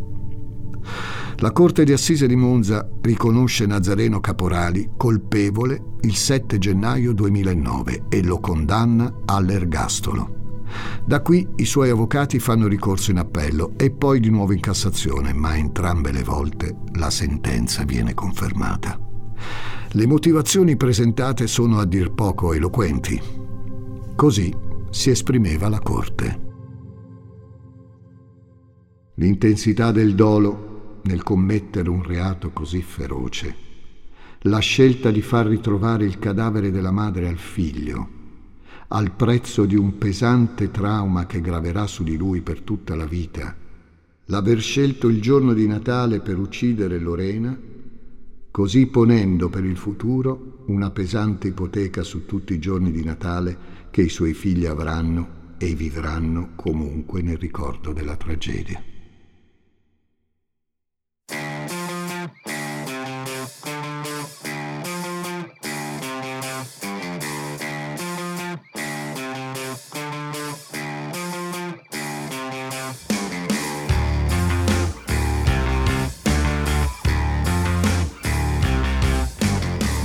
La 1.41 1.51
Corte 1.51 1.83
di 1.83 1.91
Assise 1.91 2.27
di 2.27 2.35
Monza 2.35 2.87
riconosce 3.01 3.65
Nazareno 3.65 4.19
Caporali 4.19 4.91
colpevole 4.95 5.95
il 6.01 6.15
7 6.15 6.59
gennaio 6.59 7.13
2009 7.13 8.03
e 8.09 8.23
lo 8.23 8.39
condanna 8.39 9.11
all'ergastolo. 9.25 10.61
Da 11.03 11.23
qui 11.23 11.47
i 11.55 11.65
suoi 11.65 11.89
avvocati 11.89 12.37
fanno 12.37 12.67
ricorso 12.67 13.09
in 13.09 13.17
appello 13.17 13.73
e 13.75 13.89
poi 13.89 14.19
di 14.19 14.29
nuovo 14.29 14.53
in 14.53 14.59
Cassazione, 14.59 15.33
ma 15.33 15.57
entrambe 15.57 16.11
le 16.11 16.21
volte 16.21 16.75
la 16.93 17.09
sentenza 17.09 17.85
viene 17.85 18.13
confermata. 18.13 18.99
Le 19.93 20.05
motivazioni 20.05 20.77
presentate 20.77 21.47
sono 21.47 21.79
a 21.79 21.85
dir 21.85 22.11
poco 22.11 22.53
eloquenti. 22.53 23.19
Così 24.15 24.55
si 24.91 25.09
esprimeva 25.09 25.69
la 25.69 25.79
Corte. 25.79 26.49
L'intensità 29.15 29.91
del 29.91 30.13
dolo 30.13 30.69
nel 31.03 31.23
commettere 31.23 31.89
un 31.89 32.03
reato 32.03 32.51
così 32.51 32.81
feroce, 32.81 33.55
la 34.45 34.59
scelta 34.59 35.11
di 35.11 35.21
far 35.21 35.47
ritrovare 35.47 36.05
il 36.05 36.19
cadavere 36.19 36.71
della 36.71 36.91
madre 36.91 37.27
al 37.27 37.37
figlio, 37.37 38.19
al 38.89 39.11
prezzo 39.11 39.65
di 39.65 39.75
un 39.75 39.97
pesante 39.97 40.71
trauma 40.71 41.25
che 41.25 41.41
graverà 41.41 41.87
su 41.87 42.03
di 42.03 42.17
lui 42.17 42.41
per 42.41 42.61
tutta 42.61 42.95
la 42.95 43.05
vita, 43.05 43.55
l'aver 44.25 44.59
scelto 44.61 45.07
il 45.07 45.21
giorno 45.21 45.53
di 45.53 45.67
Natale 45.67 46.19
per 46.19 46.37
uccidere 46.37 46.99
Lorena, 46.99 47.57
così 48.51 48.87
ponendo 48.87 49.49
per 49.49 49.63
il 49.63 49.77
futuro 49.77 50.63
una 50.67 50.91
pesante 50.91 51.47
ipoteca 51.47 52.03
su 52.03 52.25
tutti 52.25 52.53
i 52.53 52.59
giorni 52.59 52.91
di 52.91 53.03
Natale 53.03 53.57
che 53.91 54.01
i 54.01 54.09
suoi 54.09 54.33
figli 54.33 54.65
avranno 54.65 55.39
e 55.57 55.73
vivranno 55.75 56.49
comunque 56.55 57.21
nel 57.21 57.37
ricordo 57.37 57.93
della 57.93 58.15
tragedia. 58.15 58.90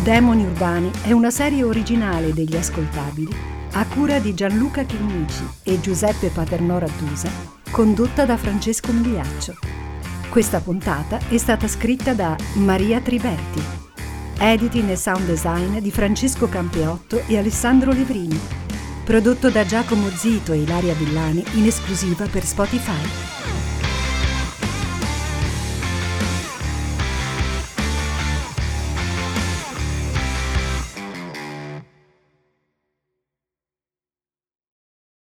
Demoni 0.07 0.45
Urbani 0.45 0.93
è 1.03 1.11
una 1.11 1.33
serie 1.33 1.65
originale 1.65 2.33
degli 2.33 2.55
ascoltabili 2.55 3.35
a 3.73 3.85
cura 3.87 4.21
di 4.21 4.35
Gianluca 4.35 4.85
Chinnici 4.85 5.45
e 5.65 5.81
Giuseppe 5.81 6.29
Paternò 6.29 6.79
Rattusa, 6.79 7.29
condotta 7.73 8.25
da 8.25 8.37
Francesco 8.37 8.93
Migliaccio. 8.93 9.55
Questa 10.31 10.61
puntata 10.61 11.19
è 11.29 11.37
stata 11.39 11.67
scritta 11.67 12.15
da 12.15 12.37
Maria 12.55 13.01
Triberti. 13.01 13.61
Editing 14.39 14.91
e 14.91 14.97
sound 14.97 15.27
design 15.27 15.79
di 15.79 15.91
Francesco 15.91 16.49
Campeotto 16.49 17.25
e 17.27 17.37
Alessandro 17.37 17.91
Levrini. 17.91 18.39
Prodotto 19.03 19.51
da 19.51 19.67
Giacomo 19.67 20.09
Zito 20.11 20.53
e 20.53 20.59
Ilaria 20.59 20.95
Villani 20.95 21.45
in 21.55 21.67
esclusiva 21.67 22.29
per 22.29 22.45
Spotify. 22.45 23.36